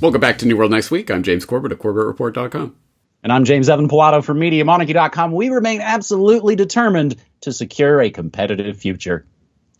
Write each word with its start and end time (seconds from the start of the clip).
Welcome 0.00 0.22
back 0.22 0.38
to 0.38 0.46
New 0.46 0.56
World 0.56 0.70
Next 0.70 0.90
Week. 0.90 1.10
I'm 1.10 1.22
James 1.22 1.44
Corbett 1.44 1.72
of 1.72 1.78
CorbettReport.com. 1.78 2.74
And 3.22 3.30
I'm 3.30 3.44
James 3.44 3.68
Evan 3.68 3.86
Pilato 3.86 4.24
from 4.24 4.40
MediaMonarchy.com. 4.40 5.30
We 5.30 5.50
remain 5.50 5.82
absolutely 5.82 6.56
determined 6.56 7.16
to 7.42 7.52
secure 7.52 8.00
a 8.00 8.08
competitive 8.08 8.78
future. 8.78 9.26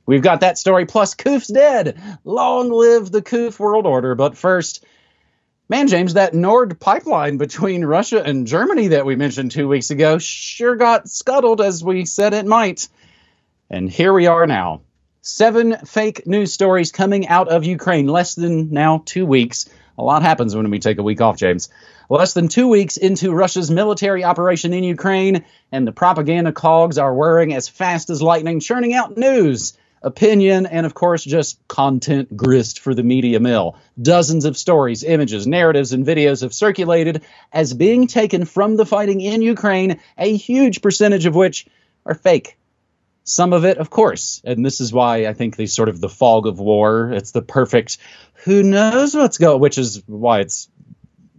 We've 0.04 0.20
got 0.20 0.40
that 0.40 0.58
story 0.58 0.84
plus 0.84 1.14
Koof's 1.14 1.46
dead. 1.46 1.98
Long 2.24 2.70
live 2.70 3.10
the 3.10 3.22
Koof 3.22 3.58
world 3.58 3.86
order. 3.86 4.14
But 4.14 4.36
first, 4.36 4.84
man, 5.70 5.88
James, 5.88 6.12
that 6.12 6.34
Nord 6.34 6.78
pipeline 6.78 7.38
between 7.38 7.82
Russia 7.82 8.22
and 8.22 8.46
Germany 8.46 8.88
that 8.88 9.06
we 9.06 9.16
mentioned 9.16 9.52
two 9.52 9.68
weeks 9.68 9.88
ago 9.88 10.18
sure 10.18 10.76
got 10.76 11.08
scuttled 11.08 11.62
as 11.62 11.82
we 11.82 12.04
said 12.04 12.34
it 12.34 12.44
might. 12.44 12.88
And 13.70 13.88
here 13.88 14.12
we 14.12 14.26
are 14.26 14.46
now. 14.46 14.82
Seven 15.22 15.78
fake 15.86 16.26
news 16.26 16.52
stories 16.52 16.92
coming 16.92 17.26
out 17.26 17.48
of 17.48 17.64
Ukraine, 17.64 18.06
less 18.06 18.34
than 18.34 18.70
now 18.70 19.02
two 19.06 19.24
weeks. 19.24 19.66
A 20.00 20.02
lot 20.02 20.22
happens 20.22 20.56
when 20.56 20.70
we 20.70 20.78
take 20.78 20.96
a 20.96 21.02
week 21.02 21.20
off, 21.20 21.36
James. 21.36 21.68
Less 22.08 22.32
than 22.32 22.48
two 22.48 22.68
weeks 22.68 22.96
into 22.96 23.34
Russia's 23.34 23.70
military 23.70 24.24
operation 24.24 24.72
in 24.72 24.82
Ukraine, 24.82 25.44
and 25.70 25.86
the 25.86 25.92
propaganda 25.92 26.52
cogs 26.52 26.96
are 26.96 27.14
whirring 27.14 27.52
as 27.52 27.68
fast 27.68 28.08
as 28.08 28.22
lightning, 28.22 28.60
churning 28.60 28.94
out 28.94 29.18
news, 29.18 29.76
opinion, 30.00 30.64
and 30.64 30.86
of 30.86 30.94
course, 30.94 31.22
just 31.22 31.60
content 31.68 32.34
grist 32.34 32.80
for 32.80 32.94
the 32.94 33.02
media 33.02 33.40
mill. 33.40 33.76
Dozens 34.00 34.46
of 34.46 34.56
stories, 34.56 35.04
images, 35.04 35.46
narratives, 35.46 35.92
and 35.92 36.06
videos 36.06 36.40
have 36.40 36.54
circulated 36.54 37.22
as 37.52 37.74
being 37.74 38.06
taken 38.06 38.46
from 38.46 38.76
the 38.76 38.86
fighting 38.86 39.20
in 39.20 39.42
Ukraine, 39.42 40.00
a 40.16 40.34
huge 40.34 40.80
percentage 40.80 41.26
of 41.26 41.34
which 41.34 41.66
are 42.06 42.14
fake 42.14 42.56
some 43.24 43.52
of 43.52 43.64
it, 43.64 43.78
of 43.78 43.90
course, 43.90 44.40
and 44.44 44.64
this 44.64 44.80
is 44.80 44.92
why 44.92 45.26
I 45.26 45.34
think 45.34 45.56
the 45.56 45.66
sort 45.66 45.88
of 45.88 46.00
the 46.00 46.08
fog 46.08 46.46
of 46.46 46.58
war. 46.58 47.12
It's 47.12 47.32
the 47.32 47.42
perfect. 47.42 47.98
Who 48.44 48.62
knows 48.62 49.14
what's 49.14 49.38
going? 49.38 49.60
Which 49.60 49.78
is 49.78 50.02
why 50.06 50.40
it's. 50.40 50.68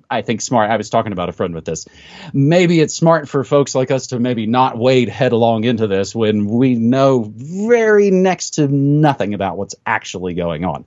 I 0.09 0.23
think 0.23 0.41
smart. 0.41 0.69
I 0.69 0.75
was 0.75 0.89
talking 0.89 1.13
about 1.13 1.29
a 1.29 1.31
friend 1.31 1.55
with 1.55 1.63
this. 1.63 1.87
Maybe 2.33 2.81
it's 2.81 2.93
smart 2.93 3.29
for 3.29 3.45
folks 3.45 3.73
like 3.73 3.91
us 3.91 4.07
to 4.07 4.19
maybe 4.19 4.45
not 4.45 4.77
wade 4.77 5.07
headlong 5.07 5.63
into 5.63 5.87
this 5.87 6.13
when 6.13 6.47
we 6.47 6.75
know 6.75 7.31
very 7.33 8.11
next 8.11 8.55
to 8.55 8.67
nothing 8.67 9.33
about 9.33 9.57
what's 9.57 9.75
actually 9.85 10.33
going 10.33 10.65
on. 10.65 10.83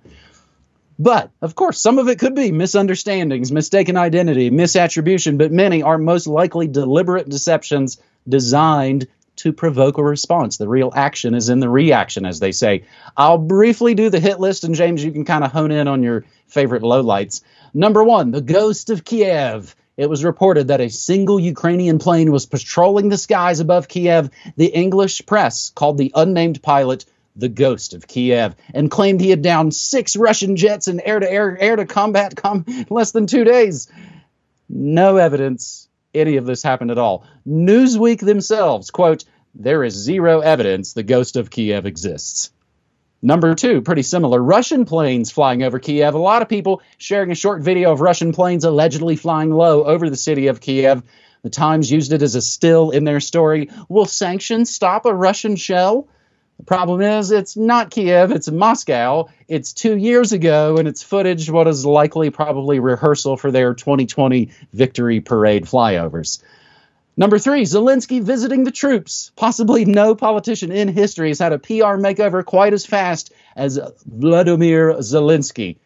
But 0.99 1.31
of 1.41 1.55
course, 1.55 1.81
some 1.81 1.99
of 1.99 2.09
it 2.09 2.19
could 2.19 2.35
be 2.35 2.53
misunderstandings, 2.53 3.51
mistaken 3.51 3.97
identity, 3.97 4.51
misattribution, 4.51 5.39
but 5.39 5.51
many 5.51 5.83
are 5.83 5.99
most 5.99 6.27
likely 6.27 6.69
deliberate 6.69 7.29
deceptions 7.29 8.01
designed 8.29 9.09
to 9.37 9.53
provoke 9.53 9.99
a 9.99 10.03
response. 10.03 10.57
The 10.57 10.69
real 10.69 10.93
action 10.95 11.35
is 11.35 11.49
in 11.49 11.61
the 11.61 11.69
reaction, 11.69 12.25
as 12.25 12.41
they 12.41 12.53
say. 12.53 12.85
I'll 13.17 13.39
briefly 13.39 13.95
do 13.95 14.11
the 14.11 14.21
hit 14.21 14.41
list, 14.41 14.65
and 14.65 14.75
James, 14.75 15.05
you 15.05 15.13
can 15.13 15.25
kind 15.25 15.45
of 15.45 15.53
hone 15.53 15.71
in 15.71 15.89
on 15.89 16.03
your 16.03 16.25
favorite 16.47 16.83
lowlights. 16.83 17.43
Number 17.73 18.05
one, 18.05 18.31
the 18.31 18.41
ghost 18.41 18.91
of 18.91 19.05
Kiev. 19.05 19.75
It 19.97 20.11
was 20.11 20.25
reported 20.25 20.69
that 20.69 20.81
a 20.81 20.91
single 20.91 21.39
Ukrainian 21.39 21.99
plane 21.99 22.33
was 22.33 22.47
patrolling 22.47 23.09
the 23.09 23.17
skies 23.17 23.61
above 23.61 23.87
Kiev. 23.87 24.29
The 24.57 24.67
English 24.67 25.25
press 25.25 25.71
called 25.71 25.99
the 25.99 26.13
unnamed 26.15 26.63
pilot 26.63 27.05
the 27.37 27.49
ghost 27.49 27.95
of 27.95 28.07
Kiev 28.07 28.55
and 28.73 28.91
claimed 28.91 29.21
he 29.21 29.31
had 29.31 29.43
downed 29.43 29.75
six 29.75 30.17
Russian 30.17 30.57
jets 30.57 30.89
in 30.89 31.01
air 31.01 31.19
to 31.19 31.31
air, 31.31 31.57
air 31.61 31.77
to 31.77 31.87
combat 31.87 32.37
com- 32.37 32.65
less 32.91 33.13
than 33.13 33.27
two 33.27 33.45
days. 33.45 33.89
No 34.69 35.17
evidence 35.17 35.89
any 36.15 36.37
of 36.37 36.47
this 36.47 36.63
happened 36.63 36.91
at 36.91 36.99
all. 36.99 37.27
Newsweek 37.47 38.21
themselves, 38.21 38.91
quote, 38.91 39.25
there 39.55 39.85
is 39.85 39.95
zero 39.95 40.41
evidence 40.41 40.93
the 40.93 41.03
ghost 41.03 41.37
of 41.37 41.51
Kiev 41.51 41.87
exists. 41.87 42.51
Number 43.23 43.55
two, 43.55 43.81
pretty 43.81 44.03
similar. 44.03 44.43
Russian 44.43 44.85
planes 44.85 45.31
flying 45.31 45.63
over 45.63 45.79
Kiev. 45.79 46.15
A 46.15 46.19
lot 46.19 46.43
of 46.43 46.49
people 46.49 46.83
sharing 46.99 47.31
a 47.31 47.35
short 47.35 47.63
video 47.63 47.91
of 47.93 48.01
Russian 48.01 48.33
planes 48.33 48.65
allegedly 48.65 49.17
flying 49.17 49.51
low 49.51 49.85
over 49.85 50.11
the 50.11 50.17
city 50.17 50.49
of 50.49 50.61
Kiev. 50.61 51.03
The 51.43 51.51
Times 51.51 51.91
used 51.91 52.13
it 52.13 52.23
as 52.23 52.35
a 52.35 52.43
still 52.43 52.91
in 52.91 53.05
their 53.05 53.21
story. 53.21 53.71
Will 53.89 54.07
sanctions 54.07 54.75
stop 54.75 55.07
a 55.07 55.15
Russian 55.15 55.57
shell? 55.57 56.09
The 56.59 56.65
problem 56.65 57.01
is, 57.01 57.31
it's 57.31 57.57
not 57.57 57.91
Kiev, 57.91 58.31
it's 58.31 58.51
Moscow. 58.51 59.29
It's 59.49 59.73
two 59.73 59.97
years 59.97 60.33
ago, 60.33 60.77
and 60.77 60.87
it's 60.87 61.03
footage 61.03 61.51
what 61.51 61.67
is 61.67 61.85
likely 61.85 62.31
probably 62.31 62.79
rehearsal 62.79 63.37
for 63.37 63.51
their 63.51 63.75
2020 63.75 64.51
victory 64.73 65.21
parade 65.21 65.65
flyovers. 65.65 66.43
Number 67.17 67.39
three, 67.39 67.63
Zelensky 67.63 68.23
visiting 68.23 68.65
the 68.65 68.73
troops. 68.73 69.31
Possibly 69.37 69.85
no 69.85 70.15
politician 70.15 70.73
in 70.73 70.89
history 70.89 71.29
has 71.29 71.39
had 71.39 71.53
a 71.53 71.59
PR 71.59 71.97
makeover 71.97 72.45
quite 72.45 72.73
as 72.73 72.87
fast 72.87 73.33
as 73.55 73.79
Vladimir 74.05 74.95
Zelensky. 74.95 75.77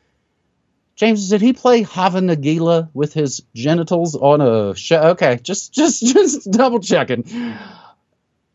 James, 0.97 1.29
did 1.29 1.41
he 1.41 1.53
play 1.53 1.83
Hava 1.83 2.21
Nagila 2.21 2.89
with 2.93 3.13
his 3.15 3.43
genitals 3.55 4.17
on 4.17 4.41
a 4.41 4.75
show? 4.75 5.01
Okay, 5.11 5.39
just 5.43 5.73
just 5.73 6.05
just 6.05 6.51
double 6.51 6.81
checking 6.81 7.25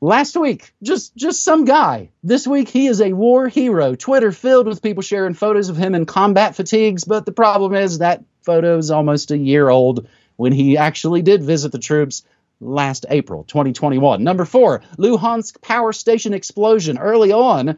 last 0.04 0.36
week 0.36 0.74
just 0.84 1.16
just 1.16 1.46
some 1.46 1.64
guy. 1.64 2.10
This 2.24 2.46
week 2.46 2.68
he 2.68 2.88
is 2.88 3.00
a 3.00 3.14
war 3.14 3.48
hero. 3.48 3.96
Twitter 3.96 4.34
filled 4.34 4.68
with 4.68 4.82
people 4.82 5.02
sharing 5.02 5.34
photos 5.34 5.70
of 5.70 5.78
him 5.78 5.96
in 5.96 6.06
combat 6.06 6.58
fatigues 6.58 7.06
but 7.06 7.26
the 7.26 7.32
problem 7.32 7.74
is 7.74 8.00
that 8.00 8.22
photo 8.42 8.78
is 8.78 8.92
almost 8.92 9.32
a 9.32 9.38
year 9.38 9.70
old 9.70 10.10
when 10.36 10.52
he 10.52 10.78
actually 10.78 11.22
did 11.22 11.42
visit 11.42 11.72
the 11.72 11.80
troops 11.80 12.24
last 12.60 13.06
april 13.10 13.46
2021 13.46 14.24
number 14.26 14.44
four 14.44 14.82
luhansk 14.98 15.62
power 15.62 15.94
station 15.94 16.34
explosion. 16.34 16.98
Early 16.98 17.32
on 17.32 17.78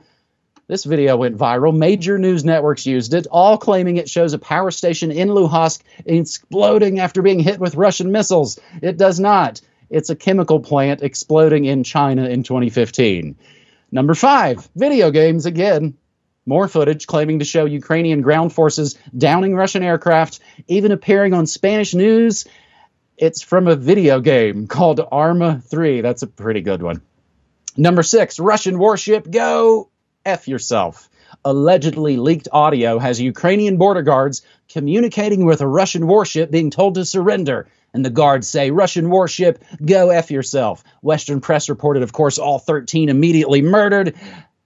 this 0.68 0.84
video 0.84 1.18
went 1.18 1.38
viral. 1.38 1.78
Major 1.78 2.18
news 2.18 2.44
networks 2.44 2.88
used 2.88 3.14
it 3.14 3.28
all 3.30 3.59
claiming 3.59 3.97
it 3.97 4.09
shows 4.09 4.34
a 4.34 4.40
power 4.40 4.72
station 4.72 5.12
in 5.12 5.30
luhansk 5.30 5.81
exploding 6.08 7.00
after 7.00 7.22
being 7.22 7.40
hit 7.40 7.59
with 7.59 7.75
russian 7.75 8.12
missiles. 8.12 8.59
It 8.81 8.97
does 8.97 9.19
not 9.19 9.62
it's 9.96 10.10
a 10.10 10.16
chemical 10.16 10.60
plant 10.60 11.02
exploding 11.02 11.64
in 11.64 11.86
China 11.86 12.28
in 12.28 12.44
2015. 12.44 13.38
Number 13.94 14.14
five, 14.14 14.70
video 14.76 15.10
games 15.10 15.46
again. 15.46 15.96
More 16.46 16.68
footage 16.68 17.08
claiming 17.08 17.40
to 17.40 17.46
show 17.46 17.64
Ukrainian 17.64 18.20
ground 18.20 18.52
forces 18.52 19.00
downing 19.18 19.56
Russian 19.56 19.84
aircraft, 19.84 20.42
even 20.68 20.92
appearing 20.92 21.34
on 21.34 21.48
Spanish 21.48 21.94
news. 21.94 22.44
It's 23.18 23.42
from 23.42 23.70
a 23.70 23.78
video 23.78 24.20
game 24.20 24.68
called 24.68 25.00
Arma 25.00 25.62
3. 25.62 26.02
That's 26.02 26.24
a 26.24 26.28
pretty 26.28 26.60
good 26.60 26.84
one. 26.84 27.02
Number 27.78 28.04
six, 28.04 28.38
Russian 28.38 28.78
warship, 28.78 29.32
go 29.32 29.90
F 30.26 30.50
yourself. 30.50 31.10
Allegedly 31.46 32.18
leaked 32.18 32.48
audio 32.52 32.98
has 32.98 33.22
Ukrainian 33.22 33.78
border 33.78 34.02
guards 34.02 34.42
communicating 34.68 35.46
with 35.46 35.62
a 35.62 35.68
Russian 35.68 36.08
warship 36.08 36.50
being 36.50 36.72
told 36.72 36.96
to 36.96 37.06
surrender 37.06 37.68
and 37.94 38.04
the 38.04 38.10
guards 38.10 38.50
say, 38.50 38.72
Russian 38.72 39.10
warship, 39.10 39.64
go 39.86 40.10
F 40.10 40.30
yourself. 40.30 40.84
Western 41.02 41.40
press 41.40 41.70
reported, 41.70 42.04
of 42.04 42.12
course, 42.12 42.38
all 42.40 42.60
13 42.60 43.08
immediately 43.08 43.62
murdered. 43.62 44.16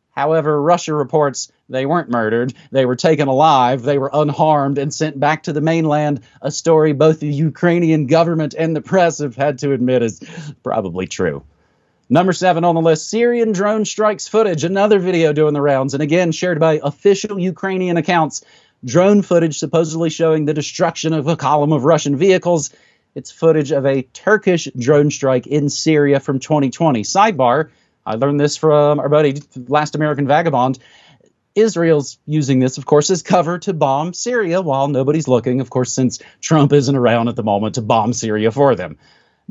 However, 0.10 0.60
Russia 0.60 0.96
reports 0.96 1.52
they 1.70 1.86
weren't 1.86 2.10
murdered. 2.10 2.54
They 2.72 2.86
were 2.86 2.96
taken 2.96 3.28
alive. 3.28 3.84
They 3.84 4.00
were 4.00 4.10
unharmed 4.12 4.80
and 4.80 4.92
sent 4.92 5.20
back 5.20 5.44
to 5.44 5.54
the 5.54 5.62
mainland. 5.62 6.22
A 6.42 6.50
story 6.50 6.94
both 6.94 7.20
the 7.20 7.28
Ukrainian 7.28 8.08
government 8.08 8.56
and 8.58 8.76
the 8.76 8.82
press 8.82 9.20
have 9.20 9.36
had 9.36 9.60
to 9.60 9.74
admit 9.74 10.02
is 10.02 10.22
probably 10.64 11.06
true. 11.06 11.44
Number 12.10 12.34
seven 12.34 12.64
on 12.64 12.76
the 12.76 12.82
list 12.82 13.10
Syrian 13.10 13.52
drone 13.52 13.86
strikes 13.86 14.28
footage. 14.28 14.64
Another 14.64 15.00
video 15.00 15.32
doing 15.32 15.54
the 15.54 15.62
rounds, 15.62 15.94
and 15.94 16.02
again 16.02 16.32
shared 16.32 16.60
by 16.60 16.80
official 16.84 17.38
Ukrainian 17.38 17.98
accounts. 17.98 18.44
Drone 18.84 19.22
footage 19.22 19.60
supposedly 19.60 20.10
showing 20.10 20.46
the 20.46 20.54
destruction 20.54 21.14
of 21.14 21.28
a 21.28 21.36
column 21.36 21.72
of 21.72 21.84
Russian 21.84 22.16
vehicles 22.16 22.72
it's 23.16 23.32
footage 23.32 23.72
of 23.72 23.86
a 23.86 24.04
Turkish 24.04 24.68
drone 24.78 25.12
strike 25.12 25.48
in 25.48 25.70
Syria 25.70 26.20
from 26.20 26.40
2020. 26.40 27.02
Sidebar, 27.02 27.70
I 28.06 28.16
learned 28.16 28.40
this 28.40 28.56
from 28.56 29.00
our 29.00 29.10
buddy 29.10 29.42
Last 29.68 29.96
American 29.96 30.28
Vagabond. 30.28 30.80
Israel's 31.56 32.20
using 32.26 32.60
this, 32.60 32.78
of 32.78 32.86
course, 32.86 33.10
as 33.10 33.24
cover 33.24 33.58
to 33.60 33.74
bomb 33.74 34.14
Syria 34.14 34.62
while 34.62 34.88
nobody's 34.88 35.28
looking, 35.28 35.60
of 35.60 35.70
course, 35.70 35.92
since 35.92 36.20
Trump 36.40 36.72
isn't 36.72 36.96
around 36.96 37.28
at 37.28 37.36
the 37.36 37.44
moment 37.44 37.76
to 37.76 37.82
bomb 37.82 38.14
Syria 38.14 38.52
for 38.52 38.76
them. 38.76 38.98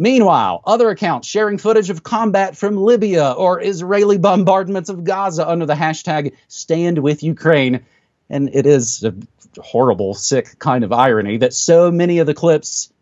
Meanwhile, 0.00 0.62
other 0.64 0.90
accounts 0.90 1.26
sharing 1.26 1.58
footage 1.58 1.90
of 1.90 2.04
combat 2.04 2.56
from 2.56 2.76
Libya 2.76 3.32
or 3.32 3.60
Israeli 3.60 4.16
bombardments 4.16 4.90
of 4.90 5.02
Gaza 5.02 5.46
under 5.46 5.66
the 5.66 5.74
hashtag 5.74 6.34
Stand 6.46 7.00
with 7.00 7.24
Ukraine. 7.24 7.84
And 8.30 8.48
it 8.54 8.64
is 8.64 9.02
a 9.02 9.12
horrible, 9.60 10.14
sick 10.14 10.56
kind 10.60 10.84
of 10.84 10.92
irony 10.92 11.38
that 11.38 11.52
so 11.52 11.90
many 11.90 12.20
of 12.20 12.28
the 12.28 12.34
clips 12.34 12.92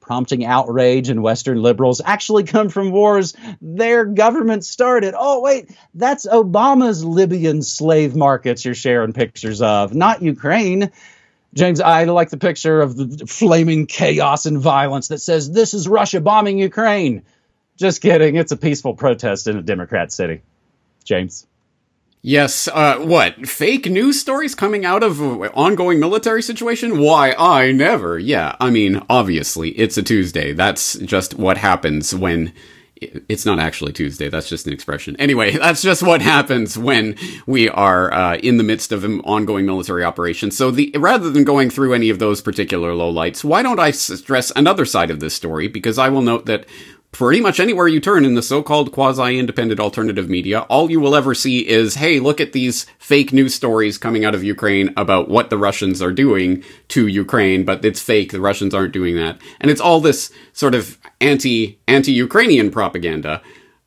prompting 0.00 0.42
outrage 0.42 1.10
in 1.10 1.20
Western 1.20 1.60
liberals 1.60 2.00
actually 2.02 2.44
come 2.44 2.70
from 2.70 2.92
wars 2.92 3.34
their 3.60 4.06
government 4.06 4.64
started. 4.64 5.12
Oh, 5.14 5.42
wait, 5.42 5.70
that's 5.92 6.26
Obama's 6.26 7.04
Libyan 7.04 7.60
slave 7.60 8.16
markets 8.16 8.64
you're 8.64 8.74
sharing 8.74 9.12
pictures 9.12 9.60
of, 9.60 9.94
not 9.94 10.22
Ukraine. 10.22 10.92
James, 11.58 11.80
I 11.80 12.04
like 12.04 12.30
the 12.30 12.36
picture 12.36 12.80
of 12.80 12.96
the 12.96 13.26
flaming 13.26 13.86
chaos 13.86 14.46
and 14.46 14.58
violence 14.58 15.08
that 15.08 15.18
says 15.18 15.50
this 15.50 15.74
is 15.74 15.88
Russia 15.88 16.20
bombing 16.20 16.58
Ukraine. 16.58 17.24
Just 17.76 18.00
kidding. 18.00 18.36
It's 18.36 18.52
a 18.52 18.56
peaceful 18.56 18.94
protest 18.94 19.48
in 19.48 19.56
a 19.56 19.62
Democrat 19.62 20.12
city. 20.12 20.42
James. 21.04 21.48
Yes, 22.22 22.68
uh, 22.68 22.98
what? 22.98 23.48
Fake 23.48 23.86
news 23.86 24.20
stories 24.20 24.54
coming 24.54 24.84
out 24.84 25.02
of 25.02 25.20
ongoing 25.56 25.98
military 25.98 26.42
situation? 26.42 27.00
Why, 27.00 27.34
I 27.36 27.72
never. 27.72 28.18
Yeah, 28.20 28.54
I 28.60 28.70
mean, 28.70 29.02
obviously, 29.10 29.70
it's 29.70 29.98
a 29.98 30.02
Tuesday. 30.02 30.52
That's 30.52 30.94
just 30.98 31.34
what 31.34 31.58
happens 31.58 32.14
when 32.14 32.52
it's 33.00 33.46
not 33.46 33.58
actually 33.58 33.92
Tuesday. 33.92 34.28
That's 34.28 34.48
just 34.48 34.66
an 34.66 34.72
expression. 34.72 35.16
Anyway, 35.16 35.52
that's 35.56 35.82
just 35.82 36.02
what 36.02 36.22
happens 36.22 36.76
when 36.78 37.16
we 37.46 37.68
are 37.68 38.12
uh, 38.12 38.36
in 38.36 38.56
the 38.56 38.64
midst 38.64 38.92
of 38.92 39.04
an 39.04 39.20
ongoing 39.20 39.66
military 39.66 40.04
operation. 40.04 40.50
So, 40.50 40.70
the 40.70 40.92
rather 40.96 41.30
than 41.30 41.44
going 41.44 41.70
through 41.70 41.94
any 41.94 42.10
of 42.10 42.18
those 42.18 42.40
particular 42.40 42.92
lowlights, 42.92 43.44
why 43.44 43.62
don't 43.62 43.80
I 43.80 43.90
stress 43.90 44.52
another 44.56 44.84
side 44.84 45.10
of 45.10 45.20
this 45.20 45.34
story? 45.34 45.68
Because 45.68 45.98
I 45.98 46.08
will 46.08 46.22
note 46.22 46.46
that 46.46 46.66
pretty 47.12 47.40
much 47.40 47.58
anywhere 47.58 47.88
you 47.88 48.00
turn 48.00 48.24
in 48.24 48.34
the 48.34 48.42
so-called 48.42 48.92
quasi-independent 48.92 49.80
alternative 49.80 50.28
media, 50.28 50.60
all 50.62 50.90
you 50.90 51.00
will 51.00 51.14
ever 51.14 51.34
see 51.34 51.66
is, 51.66 51.96
hey, 51.96 52.20
look 52.20 52.40
at 52.40 52.52
these 52.52 52.86
fake 52.98 53.32
news 53.32 53.54
stories 53.54 53.98
coming 53.98 54.24
out 54.24 54.34
of 54.34 54.44
Ukraine 54.44 54.92
about 54.96 55.28
what 55.28 55.50
the 55.50 55.58
Russians 55.58 56.02
are 56.02 56.12
doing 56.12 56.62
to 56.88 57.06
Ukraine, 57.06 57.64
but 57.64 57.84
it's 57.84 58.00
fake. 58.00 58.32
The 58.32 58.40
Russians 58.40 58.74
aren't 58.74 58.92
doing 58.92 59.16
that. 59.16 59.40
And 59.60 59.70
it's 59.70 59.80
all 59.80 60.00
this 60.00 60.30
sort 60.52 60.74
of 60.74 60.98
anti, 61.20 61.78
anti-Ukrainian 61.88 62.70
propaganda, 62.70 63.42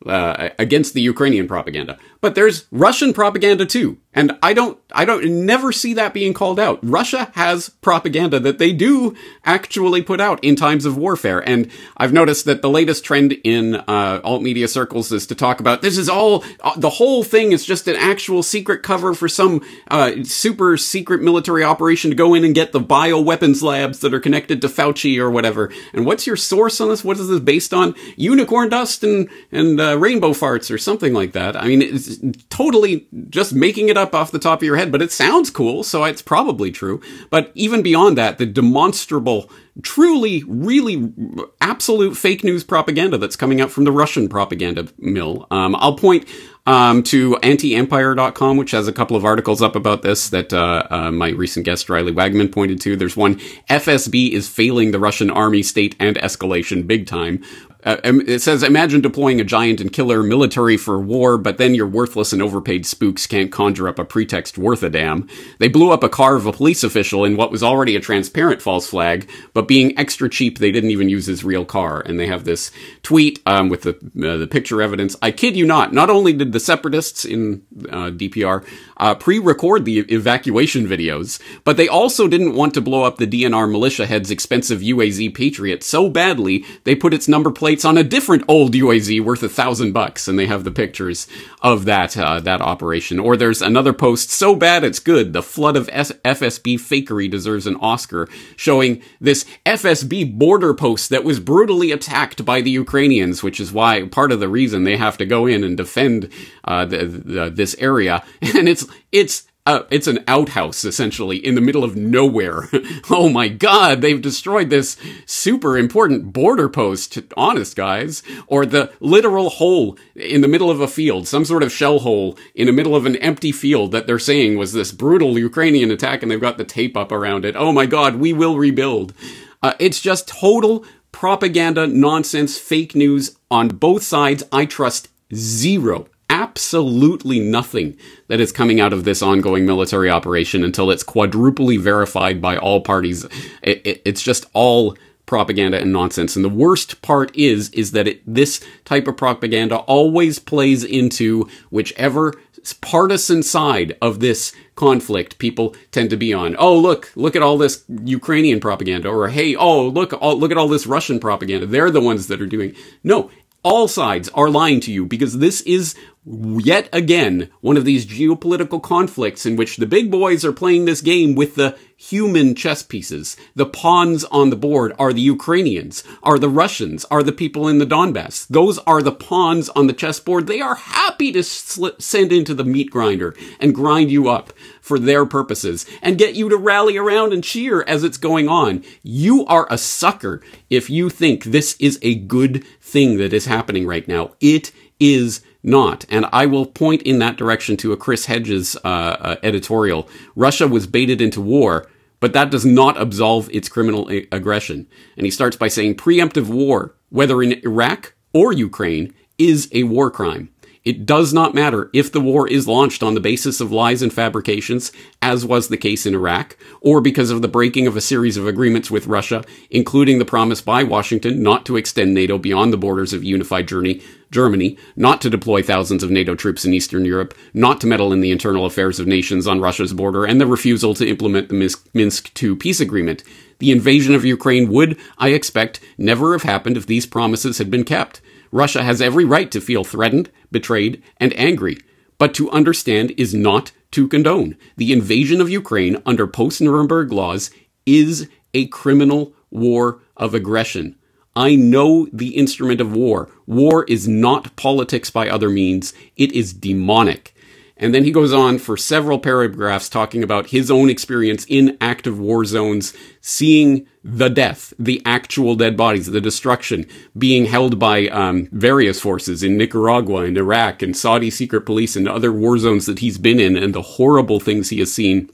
uh, 0.05 0.49
against 0.57 0.93
the 0.93 1.01
Ukrainian 1.01 1.47
propaganda. 1.47 1.97
But 2.21 2.35
there's 2.35 2.67
Russian 2.71 3.13
propaganda 3.13 3.65
too. 3.65 3.97
And 4.13 4.37
I 4.43 4.53
don't, 4.53 4.77
I 4.91 5.05
don't, 5.05 5.45
never 5.45 5.71
see 5.71 5.93
that 5.93 6.13
being 6.13 6.33
called 6.33 6.59
out. 6.59 6.79
Russia 6.83 7.31
has 7.33 7.69
propaganda 7.69 8.41
that 8.41 8.57
they 8.57 8.73
do 8.73 9.15
actually 9.45 10.01
put 10.01 10.19
out 10.19 10.43
in 10.43 10.57
times 10.57 10.83
of 10.83 10.97
warfare. 10.97 11.39
And 11.39 11.71
I've 11.95 12.11
noticed 12.11 12.43
that 12.45 12.61
the 12.61 12.69
latest 12.69 13.05
trend 13.05 13.31
in, 13.45 13.75
uh, 13.75 14.19
alt 14.21 14.41
media 14.41 14.67
circles 14.67 15.13
is 15.13 15.25
to 15.27 15.35
talk 15.35 15.61
about 15.61 15.81
this 15.81 15.97
is 15.97 16.09
all, 16.09 16.43
uh, 16.59 16.77
the 16.77 16.89
whole 16.89 17.23
thing 17.23 17.53
is 17.53 17.65
just 17.65 17.87
an 17.87 17.95
actual 17.95 18.43
secret 18.43 18.83
cover 18.83 19.13
for 19.13 19.29
some, 19.29 19.61
uh, 19.89 20.23
super 20.23 20.75
secret 20.75 21.21
military 21.21 21.63
operation 21.63 22.11
to 22.11 22.15
go 22.15 22.33
in 22.33 22.43
and 22.43 22.53
get 22.53 22.73
the 22.73 22.81
bioweapons 22.81 23.61
labs 23.63 23.99
that 23.99 24.13
are 24.13 24.19
connected 24.19 24.61
to 24.61 24.67
Fauci 24.67 25.19
or 25.19 25.31
whatever. 25.31 25.71
And 25.93 26.05
what's 26.05 26.27
your 26.27 26.35
source 26.35 26.81
on 26.81 26.89
this? 26.89 27.05
What 27.05 27.17
is 27.17 27.29
this 27.29 27.39
based 27.39 27.73
on? 27.73 27.95
Unicorn 28.17 28.67
dust 28.67 29.05
and, 29.05 29.29
and, 29.53 29.79
uh, 29.79 29.97
rainbow 29.97 30.31
farts 30.31 30.69
or 30.69 30.77
something 30.77 31.13
like 31.13 31.31
that. 31.31 31.55
I 31.55 31.67
mean, 31.67 31.81
it's 31.81 32.10
totally 32.49 33.07
just 33.29 33.53
making 33.53 33.89
it 33.89 33.97
up 33.97 34.13
off 34.13 34.31
the 34.31 34.39
top 34.39 34.59
of 34.59 34.63
your 34.63 34.77
head, 34.77 34.91
but 34.91 35.01
it 35.01 35.11
sounds 35.11 35.49
cool, 35.49 35.83
so 35.83 36.03
it's 36.03 36.21
probably 36.21 36.71
true. 36.71 37.01
But 37.29 37.51
even 37.55 37.81
beyond 37.81 38.17
that, 38.17 38.37
the 38.37 38.45
demonstrable, 38.45 39.49
truly, 39.81 40.43
really 40.47 41.13
absolute 41.59 42.15
fake 42.15 42.43
news 42.43 42.63
propaganda 42.63 43.17
that's 43.17 43.35
coming 43.35 43.61
out 43.61 43.71
from 43.71 43.83
the 43.83 43.91
Russian 43.91 44.29
propaganda 44.29 44.87
mill. 44.97 45.47
Um, 45.51 45.75
I'll 45.75 45.95
point 45.95 46.27
um, 46.67 47.01
to 47.03 47.35
antiempire.com, 47.37 48.57
which 48.57 48.71
has 48.71 48.87
a 48.87 48.93
couple 48.93 49.17
of 49.17 49.25
articles 49.25 49.61
up 49.61 49.75
about 49.75 50.03
this 50.03 50.29
that 50.29 50.53
uh, 50.53 50.87
uh, 50.89 51.11
my 51.11 51.29
recent 51.29 51.65
guest 51.65 51.89
Riley 51.89 52.13
Waggaman 52.13 52.51
pointed 52.51 52.79
to. 52.81 52.95
There's 52.95 53.17
one 53.17 53.35
FSB 53.69 54.31
is 54.31 54.47
failing 54.47 54.91
the 54.91 54.99
Russian 54.99 55.31
army, 55.31 55.63
state, 55.63 55.95
and 55.99 56.17
escalation 56.17 56.85
big 56.85 57.07
time. 57.07 57.43
Uh, 57.83 57.97
it 58.03 58.39
says, 58.39 58.63
imagine 58.63 59.01
deploying 59.01 59.41
a 59.41 59.43
giant 59.43 59.81
and 59.81 59.91
killer 59.91 60.23
military 60.23 60.77
for 60.77 60.99
war, 60.99 61.37
but 61.37 61.57
then 61.57 61.73
your 61.73 61.87
worthless 61.87 62.31
and 62.31 62.41
overpaid 62.41 62.85
spooks 62.85 63.25
can't 63.25 63.51
conjure 63.51 63.87
up 63.87 63.97
a 63.97 64.05
pretext 64.05 64.57
worth 64.57 64.83
a 64.83 64.89
damn. 64.89 65.27
They 65.59 65.67
blew 65.67 65.91
up 65.91 66.03
a 66.03 66.09
car 66.09 66.35
of 66.35 66.45
a 66.45 66.53
police 66.53 66.83
official 66.83 67.25
in 67.25 67.37
what 67.37 67.51
was 67.51 67.63
already 67.63 67.95
a 67.95 67.99
transparent 67.99 68.61
false 68.61 68.87
flag, 68.87 69.29
but 69.53 69.67
being 69.67 69.97
extra 69.97 70.29
cheap, 70.29 70.59
they 70.59 70.71
didn't 70.71 70.91
even 70.91 71.09
use 71.09 71.25
his 71.25 71.43
real 71.43 71.65
car. 71.65 72.01
And 72.01 72.19
they 72.19 72.27
have 72.27 72.43
this 72.43 72.71
tweet 73.03 73.41
um, 73.45 73.69
with 73.69 73.81
the 73.81 73.91
uh, 73.91 74.37
the 74.37 74.47
picture 74.47 74.81
evidence. 74.81 75.15
I 75.21 75.31
kid 75.31 75.55
you 75.55 75.65
not. 75.65 75.93
Not 75.93 76.09
only 76.09 76.33
did 76.33 76.51
the 76.51 76.59
separatists 76.59 77.25
in 77.25 77.63
uh, 77.89 78.11
DPR 78.11 78.65
uh, 79.01 79.15
pre-record 79.15 79.83
the 79.83 79.99
evacuation 79.99 80.87
videos, 80.87 81.41
but 81.63 81.75
they 81.75 81.87
also 81.87 82.27
didn't 82.27 82.55
want 82.55 82.73
to 82.75 82.81
blow 82.81 83.03
up 83.03 83.17
the 83.17 83.27
DNR 83.27 83.69
militia 83.69 84.05
head's 84.05 84.31
expensive 84.31 84.79
UAZ 84.79 85.33
Patriot 85.33 85.83
so 85.83 86.09
badly 86.09 86.63
they 86.83 86.95
put 86.95 87.13
its 87.13 87.27
number 87.27 87.51
plates 87.51 87.83
on 87.83 87.97
a 87.97 88.03
different 88.03 88.43
old 88.47 88.73
UAZ 88.73 89.19
worth 89.21 89.43
a 89.43 89.49
thousand 89.49 89.91
bucks, 89.91 90.27
and 90.27 90.37
they 90.37 90.45
have 90.45 90.63
the 90.63 90.71
pictures 90.71 91.27
of 91.61 91.85
that 91.85 92.15
uh, 92.15 92.39
that 92.39 92.61
operation. 92.61 93.19
Or 93.19 93.35
there's 93.35 93.61
another 93.61 93.91
post 93.91 94.29
so 94.29 94.55
bad 94.55 94.83
it's 94.83 94.99
good. 94.99 95.33
The 95.33 95.43
flood 95.43 95.75
of 95.75 95.89
S- 95.91 96.11
FSB 96.23 96.75
fakery 96.75 97.29
deserves 97.29 97.65
an 97.65 97.77
Oscar, 97.77 98.29
showing 98.55 99.01
this 99.19 99.45
FSB 99.65 100.37
border 100.37 100.73
post 100.73 101.09
that 101.09 101.23
was 101.23 101.39
brutally 101.39 101.91
attacked 101.91 102.45
by 102.45 102.61
the 102.61 102.71
Ukrainians, 102.71 103.41
which 103.41 103.59
is 103.59 103.73
why 103.73 104.07
part 104.07 104.31
of 104.31 104.39
the 104.39 104.47
reason 104.47 104.83
they 104.83 104.97
have 104.97 105.17
to 105.17 105.25
go 105.25 105.47
in 105.47 105.63
and 105.63 105.75
defend 105.75 106.29
uh, 106.65 106.85
the, 106.85 107.05
the, 107.05 107.49
this 107.49 107.75
area. 107.79 108.23
And 108.61 108.67
it's 108.67 108.85
it's 109.11 109.47
uh, 109.65 109.83
it's 109.91 110.07
an 110.07 110.23
outhouse 110.27 110.83
essentially 110.83 111.37
in 111.37 111.53
the 111.53 111.61
middle 111.61 111.83
of 111.83 111.95
nowhere. 111.95 112.67
oh 113.09 113.29
my 113.29 113.47
god, 113.47 114.01
they've 114.01 114.21
destroyed 114.21 114.69
this 114.69 114.97
super 115.25 115.77
important 115.77 116.33
border 116.33 116.67
post, 116.67 117.19
honest 117.37 117.75
guys. 117.75 118.23
Or 118.47 118.65
the 118.65 118.91
literal 118.99 119.49
hole 119.49 119.97
in 120.15 120.41
the 120.41 120.47
middle 120.47 120.71
of 120.71 120.81
a 120.81 120.87
field, 120.87 121.27
some 121.27 121.45
sort 121.45 121.63
of 121.63 121.71
shell 121.71 121.99
hole 121.99 122.37
in 122.55 122.65
the 122.65 122.73
middle 122.73 122.95
of 122.95 123.05
an 123.05 123.15
empty 123.17 123.51
field 123.51 123.91
that 123.91 124.07
they're 124.07 124.19
saying 124.19 124.57
was 124.57 124.73
this 124.73 124.91
brutal 124.91 125.37
Ukrainian 125.37 125.91
attack 125.91 126.23
and 126.23 126.31
they've 126.31 126.41
got 126.41 126.57
the 126.57 126.63
tape 126.63 126.97
up 126.97 127.11
around 127.11 127.45
it. 127.45 127.55
Oh 127.55 127.71
my 127.71 127.85
god, 127.85 128.15
we 128.15 128.33
will 128.33 128.57
rebuild. 128.57 129.13
Uh, 129.61 129.73
it's 129.79 130.01
just 130.01 130.27
total 130.27 130.83
propaganda, 131.11 131.85
nonsense, 131.85 132.57
fake 132.57 132.95
news 132.95 133.37
on 133.51 133.67
both 133.67 134.01
sides. 134.01 134.43
I 134.51 134.65
trust 134.65 135.09
zero 135.33 136.07
absolutely 136.31 137.41
nothing 137.41 137.97
that 138.29 138.39
is 138.39 138.53
coming 138.53 138.79
out 138.79 138.93
of 138.93 139.03
this 139.03 139.21
ongoing 139.21 139.65
military 139.65 140.09
operation 140.09 140.63
until 140.63 140.89
it's 140.89 141.03
quadruply 141.03 141.75
verified 141.75 142.41
by 142.41 142.55
all 142.55 142.79
parties. 142.79 143.25
It, 143.61 143.85
it, 143.85 144.01
it's 144.05 144.23
just 144.23 144.45
all 144.53 144.97
propaganda 145.25 145.79
and 145.81 145.91
nonsense. 145.91 146.37
And 146.37 146.45
the 146.45 146.49
worst 146.49 147.01
part 147.01 147.35
is, 147.35 147.69
is 147.71 147.91
that 147.91 148.07
it, 148.07 148.21
this 148.25 148.63
type 148.85 149.07
of 149.07 149.17
propaganda 149.17 149.79
always 149.79 150.39
plays 150.39 150.85
into 150.85 151.49
whichever 151.69 152.33
partisan 152.79 153.43
side 153.43 153.97
of 154.01 154.21
this 154.21 154.53
conflict 154.75 155.37
people 155.37 155.75
tend 155.91 156.09
to 156.11 156.17
be 156.17 156.33
on. 156.33 156.55
Oh, 156.57 156.77
look, 156.77 157.11
look 157.15 157.35
at 157.35 157.41
all 157.41 157.57
this 157.57 157.83
Ukrainian 158.05 158.61
propaganda, 158.61 159.09
or 159.09 159.27
hey, 159.29 159.55
oh, 159.55 159.87
look, 159.87 160.13
oh, 160.21 160.33
look 160.33 160.51
at 160.51 160.57
all 160.57 160.67
this 160.69 160.87
Russian 160.87 161.19
propaganda. 161.19 161.65
They're 161.65 161.91
the 161.91 161.99
ones 161.99 162.27
that 162.27 162.41
are 162.41 162.45
doing. 162.45 162.73
No, 163.03 163.31
all 163.63 163.87
sides 163.87 164.29
are 164.29 164.49
lying 164.49 164.79
to 164.81 164.91
you 164.91 165.05
because 165.05 165.37
this 165.37 165.61
is 165.61 165.95
yet 166.23 166.87
again 166.93 167.49
one 167.61 167.77
of 167.77 167.85
these 167.85 168.05
geopolitical 168.05 168.81
conflicts 168.81 169.45
in 169.45 169.55
which 169.55 169.77
the 169.77 169.87
big 169.87 170.11
boys 170.11 170.45
are 170.45 170.53
playing 170.53 170.85
this 170.85 171.01
game 171.01 171.33
with 171.33 171.55
the 171.55 171.75
human 171.97 172.55
chess 172.55 172.83
pieces. 172.83 173.37
The 173.55 173.65
pawns 173.65 174.23
on 174.25 174.49
the 174.49 174.55
board 174.55 174.93
are 174.97 175.13
the 175.13 175.21
Ukrainians, 175.21 176.03
are 176.23 176.39
the 176.39 176.49
Russians, 176.49 177.05
are 177.05 177.21
the 177.23 177.31
people 177.31 177.67
in 177.67 177.77
the 177.77 177.85
Donbass. 177.85 178.47
Those 178.47 178.79
are 178.79 179.01
the 179.01 179.11
pawns 179.11 179.69
on 179.69 179.87
the 179.87 179.93
chessboard. 179.93 180.47
They 180.47 180.61
are 180.61 180.75
happy 180.75 181.31
to 181.31 181.43
send 181.43 182.31
into 182.31 182.53
the 182.53 182.63
meat 182.63 182.89
grinder 182.89 183.35
and 183.59 183.75
grind 183.75 184.11
you 184.11 184.29
up 184.29 184.51
for 184.81 184.97
their 184.97 185.25
purposes 185.25 185.85
and 186.01 186.17
get 186.17 186.35
you 186.35 186.49
to 186.49 186.57
rally 186.57 186.97
around 186.97 187.33
and 187.33 187.43
cheer 187.43 187.83
as 187.83 188.03
it's 188.03 188.17
going 188.17 188.47
on. 188.47 188.83
You 189.03 189.45
are 189.45 189.67
a 189.69 189.77
sucker 189.77 190.41
if 190.69 190.89
you 190.89 191.09
think 191.09 191.43
this 191.43 191.75
is 191.79 191.99
a 192.01 192.15
good 192.15 192.65
thing 192.79 193.17
that 193.17 193.33
is 193.33 193.45
happening 193.45 193.85
right 193.85 194.07
now. 194.07 194.31
It 194.39 194.71
is 194.99 195.41
not. 195.63 196.05
And 196.09 196.25
I 196.31 196.45
will 196.45 196.65
point 196.65 197.01
in 197.03 197.19
that 197.19 197.37
direction 197.37 197.77
to 197.77 197.93
a 197.93 197.97
Chris 197.97 198.25
Hedges 198.25 198.75
uh, 198.83 198.87
uh, 198.87 199.35
editorial. 199.43 200.07
Russia 200.35 200.67
was 200.67 200.87
baited 200.87 201.21
into 201.21 201.41
war, 201.41 201.89
but 202.19 202.33
that 202.33 202.51
does 202.51 202.65
not 202.65 202.99
absolve 202.99 203.49
its 203.51 203.69
criminal 203.69 204.09
a- 204.11 204.27
aggression. 204.31 204.87
And 205.17 205.25
he 205.25 205.31
starts 205.31 205.57
by 205.57 205.67
saying 205.67 205.95
preemptive 205.95 206.47
war, 206.47 206.95
whether 207.09 207.41
in 207.43 207.53
Iraq 207.63 208.13
or 208.33 208.53
Ukraine, 208.53 209.13
is 209.37 209.69
a 209.71 209.83
war 209.83 210.11
crime. 210.11 210.49
It 210.83 211.05
does 211.05 211.31
not 211.31 211.53
matter 211.53 211.91
if 211.93 212.11
the 212.11 212.19
war 212.19 212.47
is 212.47 212.67
launched 212.67 213.03
on 213.03 213.13
the 213.13 213.19
basis 213.19 213.61
of 213.61 213.71
lies 213.71 214.01
and 214.01 214.11
fabrications, 214.11 214.91
as 215.21 215.45
was 215.45 215.67
the 215.67 215.77
case 215.77 216.07
in 216.07 216.15
Iraq, 216.15 216.57
or 216.81 217.01
because 217.01 217.29
of 217.29 217.43
the 217.43 217.47
breaking 217.47 217.85
of 217.85 217.95
a 217.95 218.01
series 218.01 218.35
of 218.35 218.47
agreements 218.47 218.89
with 218.89 219.05
Russia, 219.05 219.43
including 219.69 220.17
the 220.17 220.25
promise 220.25 220.59
by 220.59 220.81
Washington 220.81 221.43
not 221.43 221.67
to 221.67 221.77
extend 221.77 222.15
NATO 222.15 222.39
beyond 222.39 222.73
the 222.73 222.77
borders 222.77 223.13
of 223.13 223.23
unified 223.23 223.67
Germany, 223.67 224.01
Germany, 224.31 224.75
not 224.95 225.21
to 225.21 225.29
deploy 225.29 225.61
thousands 225.61 226.01
of 226.01 226.09
NATO 226.09 226.33
troops 226.33 226.65
in 226.65 226.73
Eastern 226.73 227.05
Europe, 227.05 227.35
not 227.53 227.79
to 227.81 227.87
meddle 227.87 228.11
in 228.11 228.21
the 228.21 228.31
internal 228.31 228.65
affairs 228.65 228.99
of 228.99 229.05
nations 229.05 229.45
on 229.45 229.61
Russia's 229.61 229.93
border, 229.93 230.25
and 230.25 230.41
the 230.41 230.47
refusal 230.47 230.95
to 230.95 231.07
implement 231.07 231.49
the 231.49 231.75
Minsk 231.93 232.43
II 232.43 232.55
peace 232.55 232.79
agreement. 232.79 233.23
The 233.59 233.71
invasion 233.71 234.15
of 234.15 234.25
Ukraine 234.25 234.67
would, 234.69 234.97
I 235.19 235.29
expect, 235.29 235.79
never 235.99 236.31
have 236.31 236.41
happened 236.41 236.75
if 236.75 236.87
these 236.87 237.05
promises 237.05 237.59
had 237.59 237.69
been 237.69 237.83
kept. 237.83 238.19
Russia 238.51 238.83
has 238.83 239.01
every 239.01 239.25
right 239.25 239.49
to 239.51 239.61
feel 239.61 239.83
threatened, 239.83 240.29
betrayed, 240.51 241.01
and 241.17 241.37
angry, 241.39 241.77
but 242.17 242.33
to 242.33 242.51
understand 242.51 243.11
is 243.17 243.33
not 243.33 243.71
to 243.91 244.07
condone. 244.07 244.57
The 244.77 244.93
invasion 244.93 245.41
of 245.41 245.49
Ukraine 245.49 246.01
under 246.05 246.27
post 246.27 246.61
Nuremberg 246.61 247.11
laws 247.11 247.51
is 247.85 248.29
a 248.53 248.67
criminal 248.67 249.33
war 249.49 249.99
of 250.17 250.33
aggression. 250.33 250.95
I 251.35 251.55
know 251.55 252.07
the 252.11 252.35
instrument 252.35 252.81
of 252.81 252.93
war. 252.93 253.29
War 253.45 253.85
is 253.85 254.07
not 254.07 254.55
politics 254.55 255.09
by 255.09 255.29
other 255.29 255.49
means. 255.49 255.93
It 256.17 256.31
is 256.33 256.53
demonic. 256.53 257.33
And 257.81 257.95
then 257.95 258.03
he 258.03 258.11
goes 258.11 258.31
on 258.31 258.59
for 258.59 258.77
several 258.77 259.17
paragraphs 259.17 259.89
talking 259.89 260.21
about 260.21 260.51
his 260.51 260.69
own 260.69 260.87
experience 260.87 261.45
in 261.49 261.79
active 261.81 262.19
war 262.19 262.45
zones, 262.45 262.93
seeing 263.21 263.87
the 264.03 264.29
death, 264.29 264.71
the 264.77 265.01
actual 265.03 265.55
dead 265.55 265.75
bodies, 265.75 266.05
the 266.05 266.21
destruction 266.21 266.85
being 267.17 267.45
held 267.45 267.79
by 267.79 268.07
um, 268.09 268.47
various 268.51 269.01
forces 269.01 269.41
in 269.41 269.57
Nicaragua 269.57 270.25
and 270.25 270.37
Iraq 270.37 270.83
and 270.83 270.95
Saudi 270.95 271.31
secret 271.31 271.61
police 271.61 271.95
and 271.95 272.07
other 272.07 272.31
war 272.31 272.59
zones 272.59 272.85
that 272.85 272.99
he's 272.99 273.17
been 273.17 273.39
in, 273.39 273.57
and 273.57 273.73
the 273.73 273.81
horrible 273.81 274.39
things 274.39 274.69
he 274.69 274.77
has 274.77 274.93
seen. 274.93 275.31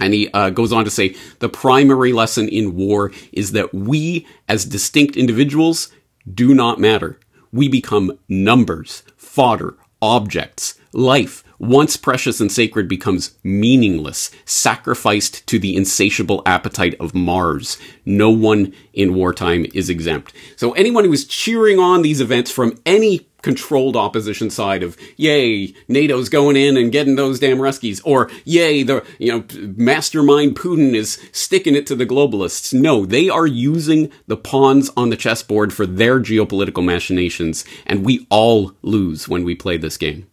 And 0.00 0.12
he 0.12 0.28
uh, 0.32 0.50
goes 0.50 0.72
on 0.72 0.84
to 0.84 0.90
say 0.90 1.14
the 1.38 1.48
primary 1.48 2.12
lesson 2.12 2.48
in 2.48 2.74
war 2.74 3.12
is 3.32 3.52
that 3.52 3.72
we, 3.72 4.26
as 4.48 4.64
distinct 4.64 5.16
individuals, 5.16 5.92
do 6.32 6.54
not 6.54 6.80
matter. 6.80 7.20
We 7.52 7.68
become 7.68 8.18
numbers, 8.28 9.04
fodder, 9.16 9.76
objects. 10.02 10.74
Life, 10.92 11.44
once 11.66 11.96
precious 11.96 12.40
and 12.40 12.50
sacred, 12.50 12.88
becomes 12.88 13.36
meaningless, 13.42 14.30
sacrificed 14.44 15.46
to 15.46 15.58
the 15.58 15.76
insatiable 15.76 16.42
appetite 16.46 16.94
of 17.00 17.14
Mars. 17.14 17.78
No 18.04 18.30
one 18.30 18.72
in 18.92 19.14
wartime 19.14 19.66
is 19.74 19.90
exempt. 19.90 20.32
So 20.56 20.72
anyone 20.72 21.04
who 21.04 21.12
is 21.12 21.26
cheering 21.26 21.78
on 21.78 22.02
these 22.02 22.20
events 22.20 22.50
from 22.50 22.78
any 22.84 23.28
controlled 23.42 23.94
opposition 23.94 24.48
side 24.48 24.82
of 24.82 24.96
yay 25.18 25.66
NATO's 25.86 26.30
going 26.30 26.56
in 26.56 26.78
and 26.78 26.90
getting 26.90 27.16
those 27.16 27.38
damn 27.38 27.58
Ruskies 27.58 28.00
or 28.02 28.30
yay 28.46 28.82
the 28.82 29.04
you 29.18 29.30
know 29.30 29.44
mastermind 29.76 30.56
Putin 30.56 30.94
is 30.94 31.20
sticking 31.30 31.74
it 31.74 31.86
to 31.88 31.94
the 31.94 32.06
globalists 32.06 32.72
no 32.72 33.04
they 33.04 33.28
are 33.28 33.46
using 33.46 34.10
the 34.26 34.38
pawns 34.38 34.90
on 34.96 35.10
the 35.10 35.16
chessboard 35.16 35.74
for 35.74 35.84
their 35.84 36.20
geopolitical 36.20 36.82
machinations 36.82 37.66
and 37.84 38.02
we 38.02 38.26
all 38.30 38.72
lose 38.80 39.28
when 39.28 39.44
we 39.44 39.54
play 39.54 39.76
this 39.76 39.98
game 39.98 40.26